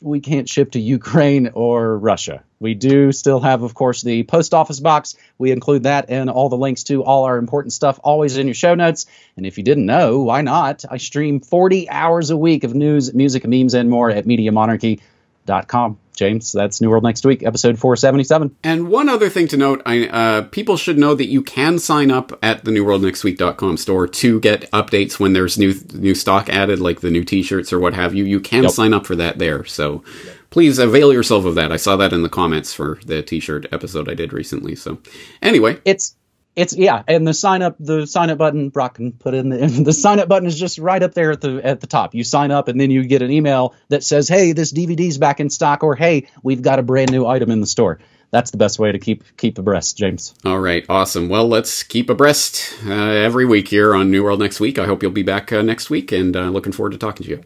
we 0.00 0.20
can't 0.20 0.48
ship 0.48 0.72
to 0.72 0.80
Ukraine 0.80 1.50
or 1.54 1.96
Russia. 1.96 2.42
We 2.58 2.74
do 2.74 3.12
still 3.12 3.40
have, 3.40 3.62
of 3.62 3.74
course, 3.74 4.02
the 4.02 4.24
post 4.24 4.52
office 4.52 4.80
box. 4.80 5.16
We 5.38 5.50
include 5.50 5.84
that 5.84 6.10
and 6.10 6.28
all 6.28 6.48
the 6.48 6.58
links 6.58 6.82
to 6.84 7.02
all 7.02 7.24
our 7.24 7.38
important 7.38 7.72
stuff 7.72 7.98
always 8.02 8.36
in 8.36 8.46
your 8.46 8.54
show 8.54 8.74
notes. 8.74 9.06
And 9.36 9.46
if 9.46 9.56
you 9.58 9.64
didn't 9.64 9.86
know, 9.86 10.20
why 10.20 10.42
not? 10.42 10.84
I 10.90 10.98
stream 10.98 11.40
40 11.40 11.88
hours 11.88 12.30
a 12.30 12.36
week 12.36 12.64
of 12.64 12.74
news, 12.74 13.14
music, 13.14 13.46
memes, 13.46 13.74
and 13.74 13.88
more 13.88 14.10
at 14.10 14.26
MediaMonarchy.com. 14.26 15.98
James. 16.20 16.52
That's 16.52 16.82
New 16.82 16.90
World 16.90 17.02
Next 17.02 17.24
Week, 17.24 17.42
episode 17.42 17.78
477. 17.78 18.54
And 18.62 18.88
one 18.88 19.08
other 19.08 19.30
thing 19.30 19.48
to 19.48 19.56
note, 19.56 19.80
I, 19.86 20.06
uh, 20.06 20.42
people 20.42 20.76
should 20.76 20.98
know 20.98 21.14
that 21.14 21.26
you 21.26 21.42
can 21.42 21.78
sign 21.78 22.10
up 22.10 22.38
at 22.42 22.64
the 22.64 22.70
newworldnextweek.com 22.70 23.78
store 23.78 24.06
to 24.06 24.38
get 24.40 24.70
updates 24.70 25.18
when 25.18 25.32
there's 25.32 25.58
new 25.58 25.74
new 25.94 26.14
stock 26.14 26.50
added, 26.50 26.78
like 26.78 27.00
the 27.00 27.10
new 27.10 27.24
t-shirts 27.24 27.72
or 27.72 27.80
what 27.80 27.94
have 27.94 28.14
you. 28.14 28.24
You 28.24 28.38
can 28.38 28.64
yep. 28.64 28.72
sign 28.72 28.92
up 28.92 29.06
for 29.06 29.16
that 29.16 29.38
there. 29.38 29.64
So 29.64 30.04
please 30.50 30.78
avail 30.78 31.10
yourself 31.10 31.46
of 31.46 31.54
that. 31.54 31.72
I 31.72 31.76
saw 31.76 31.96
that 31.96 32.12
in 32.12 32.22
the 32.22 32.28
comments 32.28 32.74
for 32.74 32.98
the 33.06 33.22
t-shirt 33.22 33.66
episode 33.72 34.08
I 34.08 34.14
did 34.14 34.34
recently. 34.34 34.76
So 34.76 34.98
anyway, 35.40 35.80
it's 35.86 36.16
it's 36.56 36.76
yeah, 36.76 37.02
and 37.06 37.26
the 37.26 37.34
sign 37.34 37.62
up 37.62 37.76
the 37.78 38.06
sign 38.06 38.30
up 38.30 38.38
button 38.38 38.70
Brock 38.70 38.94
can 38.94 39.12
put 39.12 39.34
in 39.34 39.48
the 39.48 39.66
the 39.84 39.92
sign 39.92 40.18
up 40.20 40.28
button 40.28 40.46
is 40.46 40.58
just 40.58 40.78
right 40.78 41.02
up 41.02 41.14
there 41.14 41.32
at 41.32 41.40
the 41.40 41.60
at 41.64 41.80
the 41.80 41.86
top. 41.86 42.14
You 42.14 42.24
sign 42.24 42.50
up 42.50 42.68
and 42.68 42.80
then 42.80 42.90
you 42.90 43.04
get 43.04 43.22
an 43.22 43.30
email 43.30 43.74
that 43.88 44.02
says, 44.02 44.28
"Hey, 44.28 44.52
this 44.52 44.72
DVD's 44.72 45.18
back 45.18 45.40
in 45.40 45.50
stock," 45.50 45.82
or 45.82 45.94
"Hey, 45.94 46.28
we've 46.42 46.62
got 46.62 46.78
a 46.78 46.82
brand 46.82 47.10
new 47.10 47.26
item 47.26 47.50
in 47.50 47.60
the 47.60 47.66
store." 47.66 48.00
That's 48.32 48.52
the 48.52 48.58
best 48.58 48.78
way 48.78 48.92
to 48.92 48.98
keep 48.98 49.36
keep 49.36 49.58
abreast, 49.58 49.96
James. 49.96 50.34
All 50.44 50.60
right, 50.60 50.84
awesome. 50.88 51.28
Well, 51.28 51.48
let's 51.48 51.82
keep 51.82 52.08
abreast 52.10 52.74
uh, 52.86 52.92
every 52.92 53.44
week 53.44 53.68
here 53.68 53.94
on 53.94 54.10
New 54.10 54.22
World 54.22 54.40
Next 54.40 54.60
Week. 54.60 54.78
I 54.78 54.86
hope 54.86 55.02
you'll 55.02 55.12
be 55.12 55.22
back 55.22 55.52
uh, 55.52 55.62
next 55.62 55.90
week, 55.90 56.12
and 56.12 56.36
uh, 56.36 56.48
looking 56.48 56.72
forward 56.72 56.92
to 56.92 56.98
talking 56.98 57.24
to 57.24 57.30
you. 57.30 57.42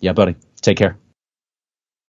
Yeah, 0.00 0.12
buddy. 0.12 0.34
Take 0.60 0.78
care. 0.78 0.98